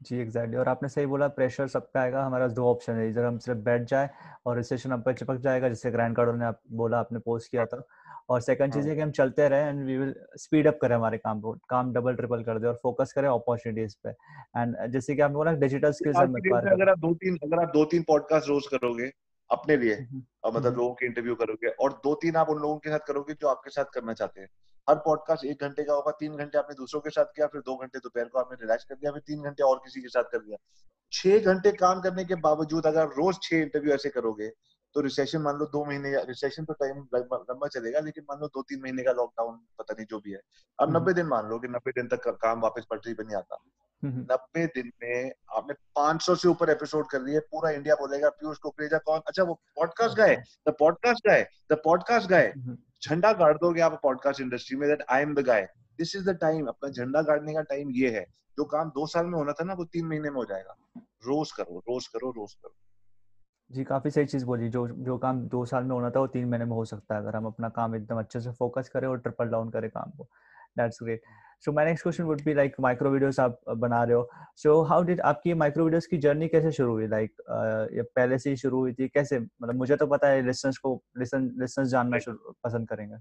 [0.00, 3.24] जी एग्जैक्टली और आपने सही बोला प्रेशर सब पे आएगा हमारा दो ऑप्शन है। इधर
[3.24, 4.08] हम सिर्फ़ बैठ जाए
[4.46, 7.66] और रिसेशन हम पे चिपक जाएगा जिससे ग्रैंड कार्डो ने आप बोला आपने पोस्ट किया
[7.66, 7.82] था।
[8.30, 10.94] और सेकंड चीज़ है हाँ। कि हम चलते रहे and we will speed up करें
[10.96, 14.10] हमारे काम को। काम डबल ट्रिपल कर दे और फोकस करें अपॉर्चुनिटीज़ पे।
[14.60, 17.84] एंड जैसे कि आपने बोला डिजिटल स्किल्स हम अगर आप दो तीन अगर आप दो
[17.84, 19.10] तीन पॉडकास्ट रोज करोगे
[19.52, 19.94] अपने लिए
[20.44, 23.34] और मतलब लोगों के इंटरव्यू करोगे और दो तीन आप उन लोगों के साथ करोगे
[23.34, 24.48] जो आपके साथ करना चाहते हैं।
[24.88, 27.76] हर पॉडकास्ट एक घंटे का होगा तीन घंटे आपने दूसरों के साथ किया फिर दो
[27.76, 30.38] घंटे दोपहर को आपने रिलैक्स कर दिया फिर तीन घंटे और किसी के साथ कर
[30.38, 30.56] दिया।
[31.12, 34.48] छह घंटे काम करने के बावजूद अगर रोज छह इंटरव्यू ऐसे करोगे
[34.94, 38.62] तो रिसेशन मान लो दो महीने रिसेशन तो टाइम लंबा चलेगा लेकिन मान लो दो
[38.62, 40.40] तीन महीने का लॉकडाउन पता नहीं जो भी है।
[40.78, 43.36] अब हम्म। नब्बे दिन मान लो कि नब्बे दिन तक काम वापस पटरी पर नहीं
[43.36, 47.94] आता। हम्म, हम्म। नब्बे दिन में आपने 500 से ऊपर एपिसोड कर लिए पूरा इंडिया
[47.94, 49.20] बोलेगा पीयूष कुकरेजा कौन?
[49.26, 50.36] अच्छा वो podcast guy
[50.68, 52.52] the podcast guy the podcast guy
[53.04, 56.34] झंडा गाड़ दोगे आप पॉडकास्ट इंडस्ट्री में that I am the guy this is the
[56.34, 58.26] time अपना झंडा गाड़ने का टाइम ये है।
[58.58, 61.52] जो काम दो साल में होना था ना वो तीन महीने में हो जाएगा। रोज
[61.52, 62.74] करो रोज करो रोज करो।
[63.72, 66.48] जी काफ़ी सही चीज़ बोली। जो जो काम दो साल में होना था वो तीन
[66.48, 69.18] महीने में हो सकता है। अगर हम अपना काम एकदम अच्छे से फोकस करें और
[69.18, 70.28] ट्रिपल डाउन करें काम को।
[70.78, 71.22] That's great
[71.64, 75.02] so my next question would be like micro videos आप बना रहे हो। सो हाउ
[75.02, 77.06] डिड आपकी माइक्रो वीडियोस की जर्नी कैसे शुरू हुई?
[77.08, 79.38] Like, uh, ये पहले से ही शुरू हुई थी कैसे?
[79.38, 82.18] मतलब मुझे तो पता है लिसनर्स को लिसन लिसनर्स जानना
[82.64, 83.16] पसंद करेंगे।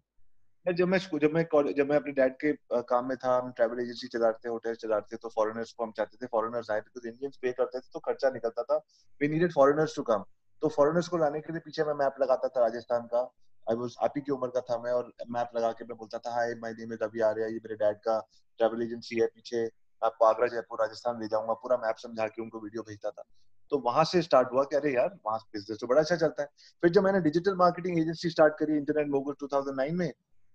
[0.66, 2.52] जब मैं जब मैं जब मैं अपने डैड के
[2.90, 6.28] काम में था हम ट्रैवल एजेंसी चलाते होटल चलाते तो फॉरेनर्स को हम चाहते थे
[6.32, 8.78] फॉरेनर्स आए बिकॉज़ इंडियंस पे करते थे तो खर्चा निकलता था।
[9.22, 10.24] We needed foreigners to come
[10.62, 13.24] तो फॉरेनर्स को लाने के लिए पीछे मैं मैप लगाता था राजस्थान का।
[13.72, 16.18] आई वाज आप ही की उम्र का था, मैं और मैप लगा के मैं बोलता
[16.18, 18.20] था, हाय माय नेम इज़ रहा है ये मेरे डैड का
[18.58, 19.70] ट्रैवल एजेंसी है, पीछे
[20.02, 23.24] आपको आगरा, जयपुर, राजस्थान ले जाऊँगा, पूरा मैप समझा के उनको वीडियो भेजता था।
[23.72, 26.50] तो वहाँ से स्टार्ट हुआ कि, अरे यार, वहाँ बिज़नेस तो बड़ा अच्छा चलता है।
[26.84, 30.12] फिर जब मैंने डिजिटल मार्केटिंग एजेंसी स्टार्ट करी इंटरनेट मोगल 2009 में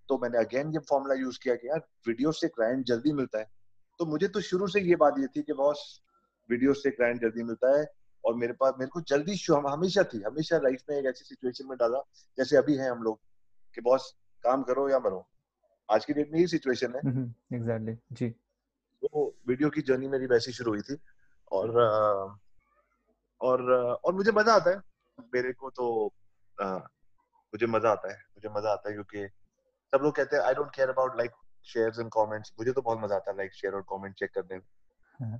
[0.08, 3.50] तो मैंने अगेन ये फॉर्मूला यूज़ किया कि, यार वीडियो से क्लाइंट जल्दी मिलता है।
[3.98, 6.02] तो मुझे तो शुरू से ये बात ये थी कि बॉस
[6.50, 7.84] वीडियो से क्लाइंट जल्दी मिलता है
[8.26, 11.24] और मेरे पास मेरे को जल्दी शो हम हमेशा थी हमेशा लाइफ में एक ऐसी
[11.24, 11.98] सिचुएशन में डाला
[12.38, 13.18] जैसे अभी है हम लोग
[13.74, 15.26] कि बॉस काम करो या मरो।
[15.88, 20.08] आज की डेट में ये सिचुएशन है। एग्जैक्टली हम्म, exactly, जी। तो वीडियो की जर्नी
[20.08, 20.98] मेरी वैसी शुरू हुई थी।
[21.52, 21.70] और
[23.40, 24.76] और और मुझे मज़ा आता है।
[25.34, 26.12] मेरे को तो
[26.58, 26.76] आ,
[27.52, 29.26] मुझे मज़ा आता है मुझे मज़ा आता है क्योंकि
[29.92, 31.30] सब लोग कहते हैं I don't care about like
[31.66, 34.56] shares and comments मुझे तो बहुत मज़ा आता है लाइक शेयर और कमेंट चेक करने
[34.56, 35.38] में।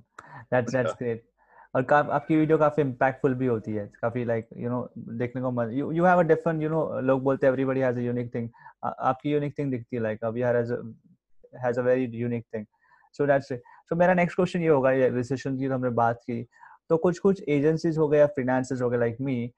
[0.53, 1.25] दैट्स दैट्स ग्रेट
[1.75, 5.51] और का, आपकी वीडियो काफ़ी इम्पैक्टफुल भी होती है काफ़ी लाइक यू नो देखने को
[5.51, 8.49] मत you have a different you know लोग बोलते हैं everybody has a unique thing
[8.83, 12.65] आपकी यूनिक थिंग दिखती है लाइक अभी has a very unique thing
[13.13, 16.47] so that's so मेरा नेक्स्ट क्वेश्चन ये होगा रिसेशन की तो हमने बात की.
[16.89, 19.53] तो कुछ कुछ एजेंसीज हो गए या फिनेंसेस हो गए like me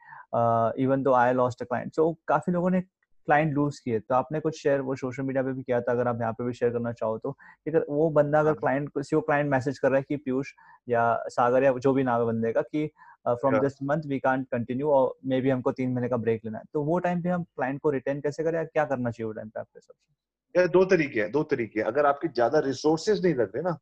[0.84, 2.84] even though I lost a client so काफ़ी लोगों ने
[3.30, 6.08] क्लाइंट लूज किए तो आपने कुछ शेयर वो सोशल मीडिया पे भी किया था अगर
[6.08, 7.32] आप यहाँ पे भी शेयर करना चाहो तो?
[7.68, 10.54] अगर वो बंदा अगर क्लाइंट हाँ। किसी को क्लाइंट मैसेज कर रहा है कि पीयूष
[10.90, 12.86] या सागर या जो भी नाम है बंदे का कि
[13.28, 16.58] from this month we can't continue और मे बी हमको तीन महीने का ब्रेक लेना
[16.58, 19.34] है। तो वो टाइम पे हम क्लाइंट को रिटेन कैसे करें क्या करना चाहिए वो
[19.34, 23.62] टाइम पे आपके सबसे दो तरीके हैं दो तरीके अगर आपके ज़्यादा रिसोर्सेज नहीं लगते
[23.62, 23.78] ना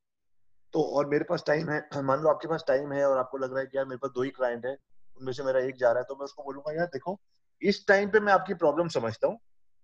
[0.73, 3.51] तो और मेरे पास टाइम है मान लो आपके पास टाइम है और आपको लग
[3.51, 4.77] रहा है कि यार मेरे पास दो ही क्लाइंट है
[5.17, 7.19] उनमें से मेरा एक जा रहा है तो मैं उसको बोलूँगा यार देखो
[7.61, 9.37] इस टाइम पे मैं आपकी प्रॉब्लम समझता हूँ।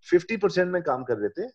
[0.07, 1.45] फिफ्टी परसेंट में काम कर लेते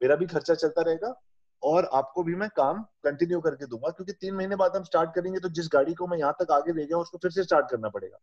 [0.00, 1.14] मेरा भी खर्चा चलता रहेगा
[1.62, 5.40] और आपको भी मैं काम कंटिन्यू करके दूँगा, क्योंकि तीन महीने बाद हम स्टार्ट करेंगे
[5.40, 7.88] तो जिस गाड़ी को मैं यहाँ तक आगे ले गया उसको फिर से स्टार्ट करना
[7.88, 8.18] पड़ेगा।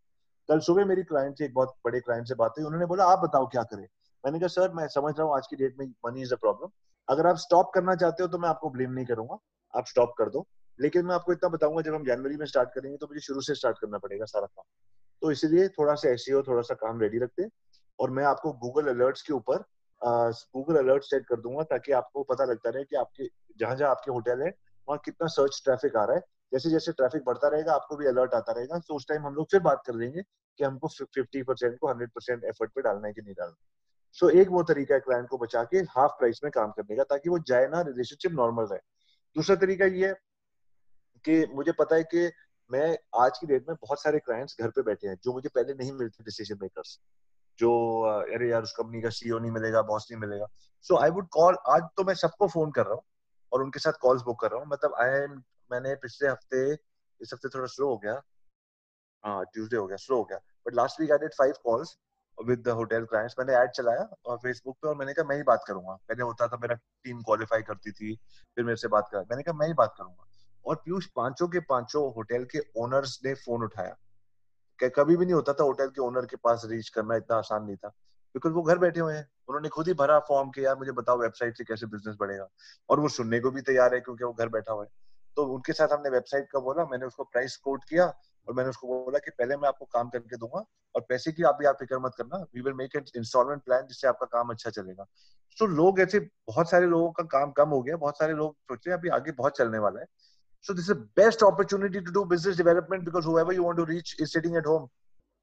[0.49, 3.19] कल सुबह मेरी क्लाइंट से एक बहुत बड़े क्लाइंट से बात हुई। उन्होंने बोला, आप
[3.19, 3.87] बताओ क्या करें?
[4.23, 6.69] मैंने कहा, सर, मैं समझ रहा हूँ आज की डेट में मनी इज़ अ प्रॉब्लम
[7.07, 9.37] अगर आप स्टॉप करना चाहते हो तो मैं आपको ब्लेम नहीं करूँगा।
[9.73, 10.45] आप स्टॉप कर दो।
[10.79, 13.55] लेकिन मैं आपको इतना बताऊँगा, जब हम जनवरी में स्टार्ट करेंगे तो मुझे शुरू से
[13.55, 14.63] स्टार्ट करना पड़ेगा सारा काम.
[15.23, 17.49] तो इसलिए थोड़ा सा एस थोड़ा सा काम रेडी रखते
[17.99, 19.63] और मैं आपको गूगल अलर्ट्स के ऊपर
[20.55, 24.11] गूगल अलर्ट सेट कर दूँगा ताकि आपको पता लगता रहे कि आपके जहाँ जहाँ आपके
[24.11, 24.49] होटल है
[24.89, 26.21] वहाँ कितना सर्च ट्रैफ़िक आ रहा है।
[26.53, 29.47] जैसे जैसे ट्रैफ़िक बढ़ता रहेगा आपको भी अलर्ट आता रहेगा। तो उस टाइम हम लोग
[29.51, 30.21] फिर बात कर लेंगे
[30.57, 33.55] कि हमको फिफ्टी परसेंट को हंड्रेड परसेंट एफर्ट पे डालना है कि नहीं डालना
[34.13, 36.95] सो so, एक वो तरीका है क्लाइंट को बचा के हाफ़ प्राइस में काम करने
[36.95, 38.79] का ताकि वो जाए ना रिलेशनशिप नॉर्मल रहे।
[39.35, 40.13] दूसरा तरीका ये है
[41.25, 42.31] कि मुझे पता है कि
[42.73, 45.73] मैं आज की डेट में बहुत सारे क्लाइंट्स घर पे बैठे हैं, जो मुझे पहले
[45.73, 46.99] नहीं मिलते डिसीज़न मेकर्स
[47.59, 47.71] जो
[48.03, 50.47] अरे यार उस कंपनी का सीईओ नहीं मिलेगा बॉस नहीं मिलेगा।
[50.85, 53.03] सो आई वुड कॉल आज तो मैं सबको फ़ोन कर रहा हूँ
[53.51, 56.73] और उनके साथ कॉल्स बुक कर रहा हूँ। मतलब आई एम मैंने पिछले हफ़्ते,
[57.21, 58.21] इस हफ़्ते थोड़ा स्लो हो गया।
[59.23, 61.95] हाँ ट्यूसडे हो गया स्लो हो गया। But last week I did five calls
[62.37, 65.43] with the hotel clients मैंने ऐड चलाया और फेसबुक पे और मैंने कहा, मैं ही
[65.43, 68.15] बात करूँगा। पहले होता था, मेरा टीम क्वालिफाई करती थी,
[68.57, 70.25] फिर मेरे से बात कर, मैंने कहा, मैं ही बात करूँगा।
[70.65, 73.95] और पीयूष पाँचों के पाँचों होटल के ओनर्स ने फ़ोन उठाया।
[74.79, 77.75] कभी भी नहीं होता था होटल के ओनर के पास रीच करना, इतना आसान नहीं
[77.75, 77.87] था।
[78.35, 81.17] बिकॉज़ वो घर बैठे हुए हैं। उन्होंने खुद ही भरा फॉर्म के, यार, मुझे बताओ
[81.19, 82.47] वेबसाइट से कैसे बिज़नेस बढ़ेगा?
[82.89, 84.89] और वो सुनने को भी तैयार है क्योंकि वो घर बैठा हुआ है।
[85.37, 88.05] तो उनके साथ हमने वेबसाइट का बोला, मैंने उसको प्राइस कोट किया
[88.47, 90.63] और मैंने उसको बोला कि पहले मैं आपको काम करके दूँगा
[90.95, 93.87] और पैसे की आप भी आप फ़िक्र मत करना we will make an instalment plan
[93.87, 95.05] जिससे आपका काम अच्छा चलेगा।
[95.59, 98.87] तो लोग ऐसे, बहुत सारे लोगों का काम कम हो गया, बहुत सारे लोग सोच
[98.87, 100.05] रहे हैं, अभी आगे बहुत चलने वाला है।
[100.65, 103.85] So this is the best opportunity to do business development because whoever you want to
[103.85, 104.91] reach is sitting at home.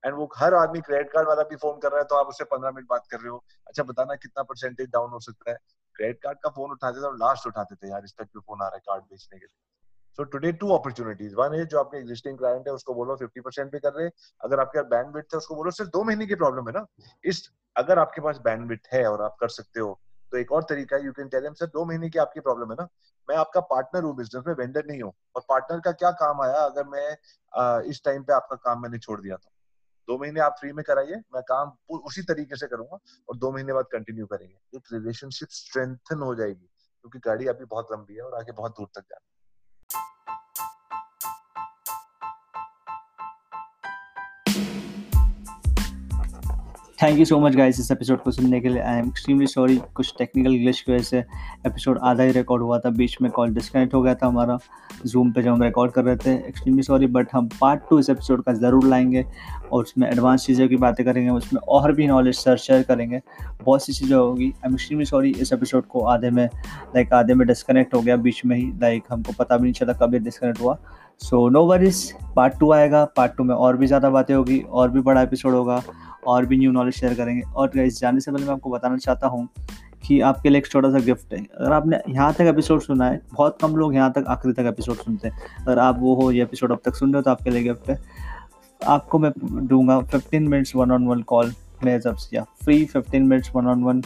[0.04, 2.44] And वो हर आदमी क्रेडिट कार्ड वाला भी फ़ोन कर रहा है तो आप उससे
[2.44, 5.56] पंद्रह मिनट बात कर रहे हो। अच्छा बताना कितना परसेंटेज डाउन हो सकता है?
[5.96, 8.62] क्रेडिट कार्ड का फ़ोन उठाते थे और लास्ट उठाते थे, यार, इस तक भी फ़ोन
[8.62, 9.56] आ रहा है कार्ड बेचने के लिए।
[10.18, 13.72] So today two opportunities one है जो आपके एग्जिस्टिंग क्लाइंट है, उसको बोलो फिफ्टी परसेंट
[13.72, 14.08] भी कर रहे
[14.40, 16.86] अगर आपके पास बैंड है, उसको बोलो, सिर्फ़ दो महीने की प्रॉब्लम है ना।
[17.24, 20.00] इस, अगर आपके पास बैंड है और आप कर सकते हो
[20.32, 22.76] तो एक और तरीका है यू कैन टेल सर, दो महीने की आपकी प्रॉब्लम है
[22.80, 22.88] ना।
[23.28, 26.64] मैं आपका पार्टनर हूँ बिज़नेस में वेंडर नहीं हूँ। और पार्टनर का क्या काम आया
[26.64, 29.50] अगर मैं इस टाइम पे आपका काम मैंने छोड़ दिया था?
[30.08, 33.72] दो महीने आप फ्री में कराइए, मैं काम उसी तरीके से करूँगा और दो महीने
[33.72, 36.66] बाद कंटिन्यू करेंगे। एक रिलेशनशिप स्ट्रेंथन हो जाएगी,
[37.04, 39.29] क्योंकि गाड़ी अभी बहुत लंबी है और आगे बहुत दूर तक जाना
[47.02, 49.76] thank you so much guys इस एपिसोड को सुनने के लिए। आई एम एक्सट्रीमली सॉरी
[49.94, 51.18] कुछ टेक्निकल ग्लिच की वजह से
[51.66, 54.58] एपिसोड आधा ही रिकॉर्ड हुआ था। बीच में कॉल डिस्कनेक्ट हो गया था हमारा।
[55.06, 58.10] जूम पे जब हम रिकॉर्ड कर रहे थे एक्सट्रीमली सॉरी बट हम पार्ट टू इस
[58.10, 59.24] एपिसोड का ज़रूर लाएँगे
[59.72, 63.20] और उसमें एडवांस चीज़ों की बातें करेंगे, उसमें और भी नॉलेज सर शेयर करेंगे।
[63.64, 67.34] बहुत सी चीज़ें होगी। आई एम एक्सट्रीमली सॉरी इस एपिसोड को आधे में लाइक आधे
[67.34, 70.20] में डिस्कनेक्ट हो गया। बीच में ही लाइक हमको पता भी नहीं चला कब ये
[70.20, 70.78] डिस्कनेक्ट हुआ।
[71.20, 74.90] So no worries part two आएगा। पार्ट टू में और भी ज़्यादा बातें होगी, और
[74.90, 75.82] भी बड़ा एपिसोड होगा।
[76.26, 79.26] और भी न्यू नॉलेज शेयर करेंगे। और इस जाने से पहले मैं आपको बताना चाहता
[79.26, 79.48] हूँ
[80.06, 83.20] कि आपके लिए एक छोटा सा गिफ्ट है। अगर आपने यहाँ तक एपिसोड सुना है,
[83.32, 86.42] बहुत कम लोग यहाँ तक आखिरी तक एपिसोड सुनते हैं। अगर आप वो हो, ये
[86.42, 87.98] एपिसोड अब तक सुन रहे हो तो आपके लिए गिफ्ट है।
[88.80, 89.32] आपको मैं
[89.66, 91.52] दूँगा fifteen minutes one on one call
[91.84, 94.02] मेरे जब से, या free fifteen minutes one on one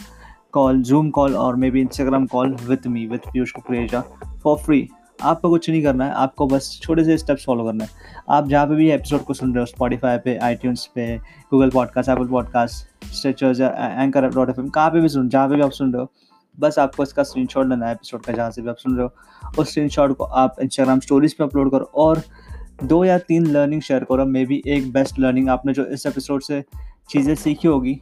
[0.52, 4.00] call Zoom call और maybe Instagram call with me with Piyush Kukreja
[4.42, 4.88] for free
[5.18, 7.90] आपको कुछ नहीं करना है, आपको बस छोटे से स्टेप्स फॉलो करना है।
[8.30, 12.10] आप जहाँ पे भी एपिसोड को सुन रहे हो स्पॉटीफाई पे आई पे Google podcast
[12.10, 15.70] Apple podcast Stitchers Anchor dot F M कहाँ पे भी सुन, जहाँ पे भी आप
[15.70, 16.10] सुन रहे हो,
[16.58, 19.06] बस आपको इसका स्क्रीन शॉट लेना है एपिसोड का, जहाँ से भी आप सुन रहे
[19.06, 22.22] हो। उस स्क्रीन शॉट को आप इंस्टाग्राम स्टोरीज पे अपलोड करो और
[22.82, 26.42] दो या तीन लर्निंग शेयर करो। मे बी एक बेस्ट लर्निंग आपने जो इस एपिसोड
[26.42, 26.62] से
[27.10, 28.00] चीज़ें सीखी होगी,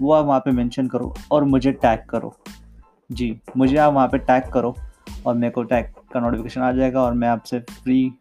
[0.00, 2.34] वो आप वहाँ पे मेंशन करो और मुझे टैग करो।
[3.10, 4.74] जी, मुझे आप वहाँ पे टैग करो
[5.26, 8.12] और मेरे को टैग का नोटिफिकेशन आ जाएगा और मैं आपसे free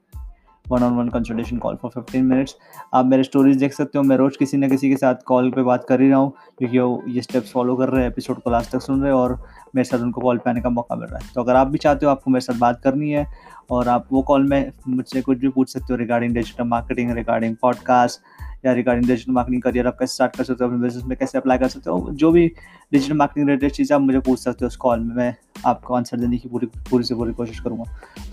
[0.66, 2.56] one on one consultation call for fifteen minutes
[2.94, 5.64] आप मेरे स्टोरीज देख सकते हो, मैं रोज़ किसी न किसी के साथ कॉल पे
[5.64, 8.52] बात कर ही रहा हूँ, क्योंकि वो ये स्टेप्स फॉलो कर रहे हैं एपिसोड को
[8.52, 9.34] लास्ट तक सुन रहे हैं और
[9.76, 11.78] मेरे साथ उनको कॉल पे आने का मौका मिल रहा है। तो अगर आप भी
[11.78, 13.26] चाहते हो, आपको मेरे साथ बात करनी है
[13.72, 17.56] और आप वो कॉल में मुझसे कुछ भी पूछ सकते हो regarding digital marketing regarding
[17.62, 18.22] podcast
[18.64, 21.38] या रिगार्डिंग डिजिटल मार्केटिंग करियर आप कैसे स्टार्ट कर सकते हो अपने बिज़नेस में, कैसे
[21.38, 22.47] अप्लाई कर सकते हो, जो भी
[22.91, 25.34] डिजिटल मार्केटिंग रिलेटेड चीज़ आप मुझे पूछ सकते हो उस कॉल में, मैं
[25.66, 27.84] आपको आंसर देने की पूरी पूरी से पूरी कोशिश करूँगा।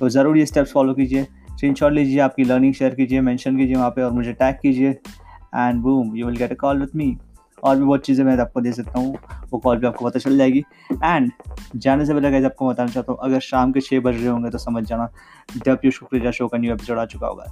[0.00, 3.90] तो ज़रूर ये स्टेप्स फॉलो कीजिए स्क्रीन लीजिए, आपकी लर्निंग शेयर कीजिए मैंशन कीजिए वहाँ
[3.90, 7.16] पर और मुझे टैग कीजिए and boom you will get a call with me
[7.62, 9.16] और भी बहुत चीज़ें मैं आपको दे सकता हूँ,
[9.50, 10.62] वो कॉल भी आपको पता चल जाएगी।
[10.94, 11.30] एंड
[11.76, 14.58] जाने से पहले आपको बताना चाहता हूँ, अगर शाम के छः बज रहे होंगे तो
[14.58, 15.08] समझ जाना,
[15.56, 17.44] जब यू शुक्रिया शो का न्यू एपिसोड आ चुका होगा।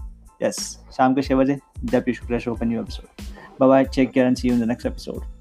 [0.43, 3.25] यस शाम के छः बजे, जब यू शुक्रिया शो का new episode
[3.61, 5.36] bye take care and see you in the next episode